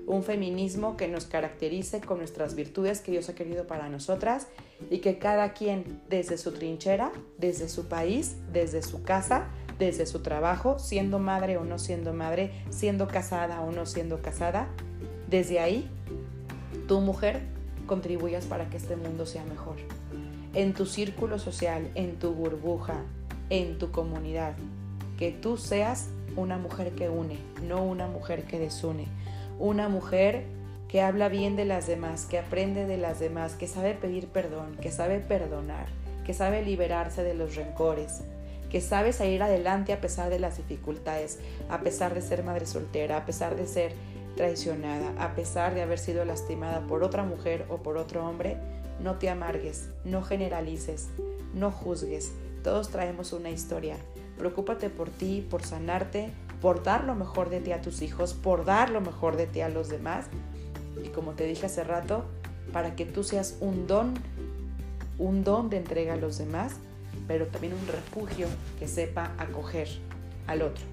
Un 0.06 0.24
feminismo 0.24 0.96
que 0.96 1.06
nos 1.06 1.26
caracterice 1.26 2.00
con 2.00 2.18
nuestras 2.18 2.56
virtudes 2.56 3.00
que 3.00 3.12
Dios 3.12 3.28
ha 3.28 3.34
querido 3.34 3.66
para 3.66 3.88
nosotras 3.88 4.48
y 4.90 4.98
que 4.98 5.18
cada 5.18 5.52
quien 5.52 6.00
desde 6.08 6.38
su 6.38 6.52
trinchera, 6.52 7.12
desde 7.38 7.68
su 7.68 7.88
país, 7.88 8.36
desde 8.52 8.82
su 8.82 9.02
casa, 9.02 9.48
desde 9.78 10.06
su 10.06 10.20
trabajo, 10.20 10.78
siendo 10.78 11.18
madre 11.18 11.56
o 11.56 11.64
no 11.64 11.78
siendo 11.78 12.12
madre, 12.12 12.52
siendo 12.70 13.08
casada 13.08 13.60
o 13.62 13.70
no 13.70 13.86
siendo 13.86 14.22
casada, 14.22 14.68
desde 15.28 15.60
ahí, 15.60 15.88
tu 16.86 17.00
mujer 17.00 17.42
contribuyas 17.86 18.46
para 18.46 18.68
que 18.70 18.76
este 18.76 18.96
mundo 18.96 19.26
sea 19.26 19.44
mejor. 19.44 19.76
En 20.54 20.72
tu 20.74 20.86
círculo 20.86 21.38
social, 21.38 21.90
en 21.94 22.18
tu 22.18 22.32
burbuja, 22.32 23.02
en 23.50 23.78
tu 23.78 23.90
comunidad, 23.90 24.54
que 25.18 25.30
tú 25.30 25.56
seas 25.56 26.08
una 26.36 26.58
mujer 26.58 26.92
que 26.92 27.08
une, 27.08 27.38
no 27.66 27.84
una 27.84 28.06
mujer 28.06 28.44
que 28.44 28.58
desune, 28.58 29.06
una 29.58 29.88
mujer 29.88 30.44
que 30.88 31.02
habla 31.02 31.28
bien 31.28 31.54
de 31.54 31.66
las 31.66 31.86
demás, 31.86 32.24
que 32.24 32.38
aprende 32.38 32.86
de 32.86 32.96
las 32.96 33.20
demás, 33.20 33.54
que 33.54 33.68
sabe 33.68 33.94
pedir 33.94 34.28
perdón, 34.28 34.76
que 34.80 34.90
sabe 34.90 35.20
perdonar, 35.20 35.86
que 36.24 36.34
sabe 36.34 36.62
liberarse 36.62 37.22
de 37.22 37.34
los 37.34 37.56
rencores, 37.56 38.22
que 38.70 38.80
sabe 38.80 39.12
salir 39.12 39.42
adelante 39.42 39.92
a 39.92 40.00
pesar 40.00 40.30
de 40.30 40.38
las 40.38 40.56
dificultades, 40.56 41.38
a 41.68 41.80
pesar 41.80 42.14
de 42.14 42.22
ser 42.22 42.42
madre 42.42 42.66
soltera, 42.66 43.18
a 43.18 43.26
pesar 43.26 43.54
de 43.56 43.66
ser 43.66 43.92
traicionada, 44.36 45.12
a 45.18 45.34
pesar 45.34 45.74
de 45.74 45.82
haber 45.82 45.98
sido 45.98 46.24
lastimada 46.24 46.80
por 46.80 47.02
otra 47.02 47.22
mujer 47.22 47.66
o 47.68 47.78
por 47.78 47.96
otro 47.96 48.26
hombre, 48.26 48.56
no 49.00 49.16
te 49.16 49.28
amargues, 49.28 49.90
no 50.04 50.22
generalices, 50.22 51.08
no 51.54 51.70
juzgues. 51.70 52.32
Todos 52.62 52.88
traemos 52.88 53.32
una 53.32 53.50
historia. 53.50 53.96
Preocúpate 54.36 54.90
por 54.90 55.10
ti, 55.10 55.46
por 55.48 55.62
sanarte, 55.62 56.30
por 56.60 56.82
dar 56.82 57.04
lo 57.04 57.14
mejor 57.14 57.50
de 57.50 57.60
ti 57.60 57.72
a 57.72 57.80
tus 57.80 58.02
hijos, 58.02 58.34
por 58.34 58.64
dar 58.64 58.90
lo 58.90 59.00
mejor 59.00 59.36
de 59.36 59.46
ti 59.46 59.60
a 59.60 59.68
los 59.68 59.88
demás. 59.88 60.26
Y 61.04 61.08
como 61.08 61.32
te 61.32 61.44
dije 61.44 61.66
hace 61.66 61.84
rato, 61.84 62.24
para 62.72 62.96
que 62.96 63.04
tú 63.04 63.24
seas 63.24 63.56
un 63.60 63.86
don, 63.86 64.14
un 65.18 65.44
don 65.44 65.70
de 65.70 65.78
entrega 65.78 66.14
a 66.14 66.16
los 66.16 66.38
demás 66.38 66.76
pero 67.28 67.46
también 67.46 67.74
un 67.74 67.86
refugio 67.86 68.48
que 68.78 68.88
sepa 68.88 69.32
acoger 69.38 69.88
al 70.46 70.62
otro. 70.62 70.84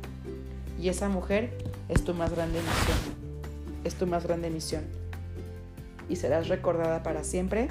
Y 0.80 0.90
esa 0.90 1.08
mujer 1.10 1.58
es 1.88 2.04
tu 2.04 2.14
más 2.14 2.32
grande 2.32 2.60
misión, 2.60 2.98
es 3.86 3.96
tu 3.96 4.06
más 4.06 4.26
grande 4.26 4.50
misión. 4.50 4.84
Y 6.10 6.18
serás 6.18 6.50
recordada 6.50 7.02
para 7.02 7.24
siempre 7.24 7.70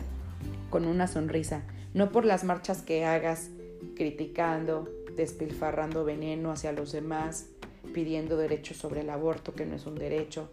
con 0.70 0.87
una 0.87 1.07
sonrisa, 1.07 1.62
no 1.93 2.11
por 2.11 2.24
las 2.24 2.43
marchas 2.43 2.82
que 2.82 3.05
hagas 3.05 3.51
criticando, 3.95 4.89
despilfarrando 5.14 6.05
veneno 6.05 6.51
hacia 6.51 6.72
los 6.72 6.91
demás, 6.91 7.47
pidiendo 7.93 8.37
derechos 8.37 8.78
sobre 8.78 9.03
el 9.03 9.11
aborto 9.11 9.55
que 9.55 9.66
no 9.66 9.76
es 9.76 9.87
un 9.87 9.95
derecho. 9.95 10.49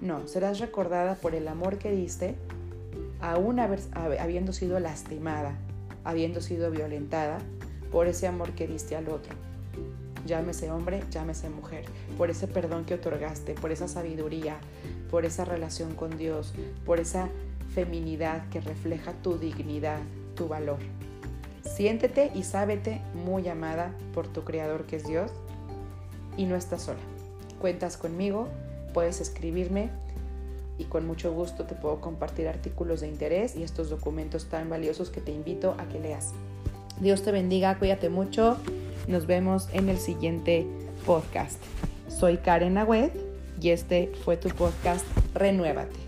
No, 0.00 0.26
serás 0.28 0.58
recordada 0.58 1.14
por 1.14 1.34
el 1.34 1.48
amor 1.48 1.78
que 1.78 1.90
diste, 1.90 2.34
aún 3.20 3.58
habiendo 3.60 4.52
sido 4.52 4.78
lastimada, 4.78 5.56
habiendo 6.04 6.40
sido 6.40 6.70
violentada 6.70 7.38
por 7.90 8.06
ese 8.06 8.26
amor 8.26 8.52
que 8.52 8.66
diste 8.66 8.96
al 8.96 9.08
otro. 9.08 9.34
Llámese 10.26 10.70
hombre, 10.70 11.02
llámese 11.10 11.48
mujer, 11.48 11.84
por 12.18 12.30
ese 12.30 12.48
perdón 12.48 12.84
que 12.84 12.94
otorgaste, 12.94 13.54
por 13.54 13.70
esa 13.70 13.88
sabiduría, 13.88 14.56
por 15.10 15.24
esa 15.24 15.44
relación 15.44 15.94
con 15.94 16.18
Dios, 16.18 16.52
por 16.84 17.00
esa 17.00 17.28
feminidad 17.74 18.48
que 18.48 18.60
refleja 18.60 19.12
tu 19.22 19.38
dignidad, 19.38 19.98
tu 20.34 20.48
valor. 20.48 20.78
Siéntete 21.62 22.30
y 22.34 22.42
sábete 22.42 23.00
muy 23.14 23.48
amada 23.48 23.92
por 24.14 24.28
tu 24.28 24.44
Creador 24.44 24.86
que 24.86 24.96
es 24.96 25.06
Dios 25.06 25.30
y 26.36 26.44
no 26.44 26.56
estás 26.56 26.82
sola. 26.82 27.00
Cuentas 27.60 27.96
conmigo, 27.96 28.48
puedes 28.96 29.20
escribirme 29.20 29.90
y 30.78 30.84
con 30.84 31.06
mucho 31.06 31.30
gusto 31.30 31.64
te 31.64 31.74
puedo 31.74 32.00
compartir 32.00 32.48
artículos 32.48 33.02
de 33.02 33.08
interés 33.08 33.54
y 33.54 33.62
estos 33.62 33.90
documentos 33.90 34.46
tan 34.46 34.70
valiosos 34.70 35.10
que 35.10 35.20
te 35.20 35.32
invito 35.32 35.76
a 35.78 35.86
que 35.86 36.00
leas. 36.00 36.32
Dios 36.98 37.22
te 37.22 37.30
bendiga, 37.30 37.78
cuídate 37.78 38.08
mucho. 38.08 38.56
Nos 39.06 39.26
vemos 39.26 39.68
en 39.74 39.90
el 39.90 39.98
siguiente 39.98 40.66
podcast. 41.04 41.62
Soy 42.08 42.38
Karen 42.38 42.78
Agüed 42.78 43.10
y 43.60 43.68
este 43.68 44.10
fue 44.24 44.38
tu 44.38 44.48
podcast 44.48 45.04
Renuévate. 45.34 46.05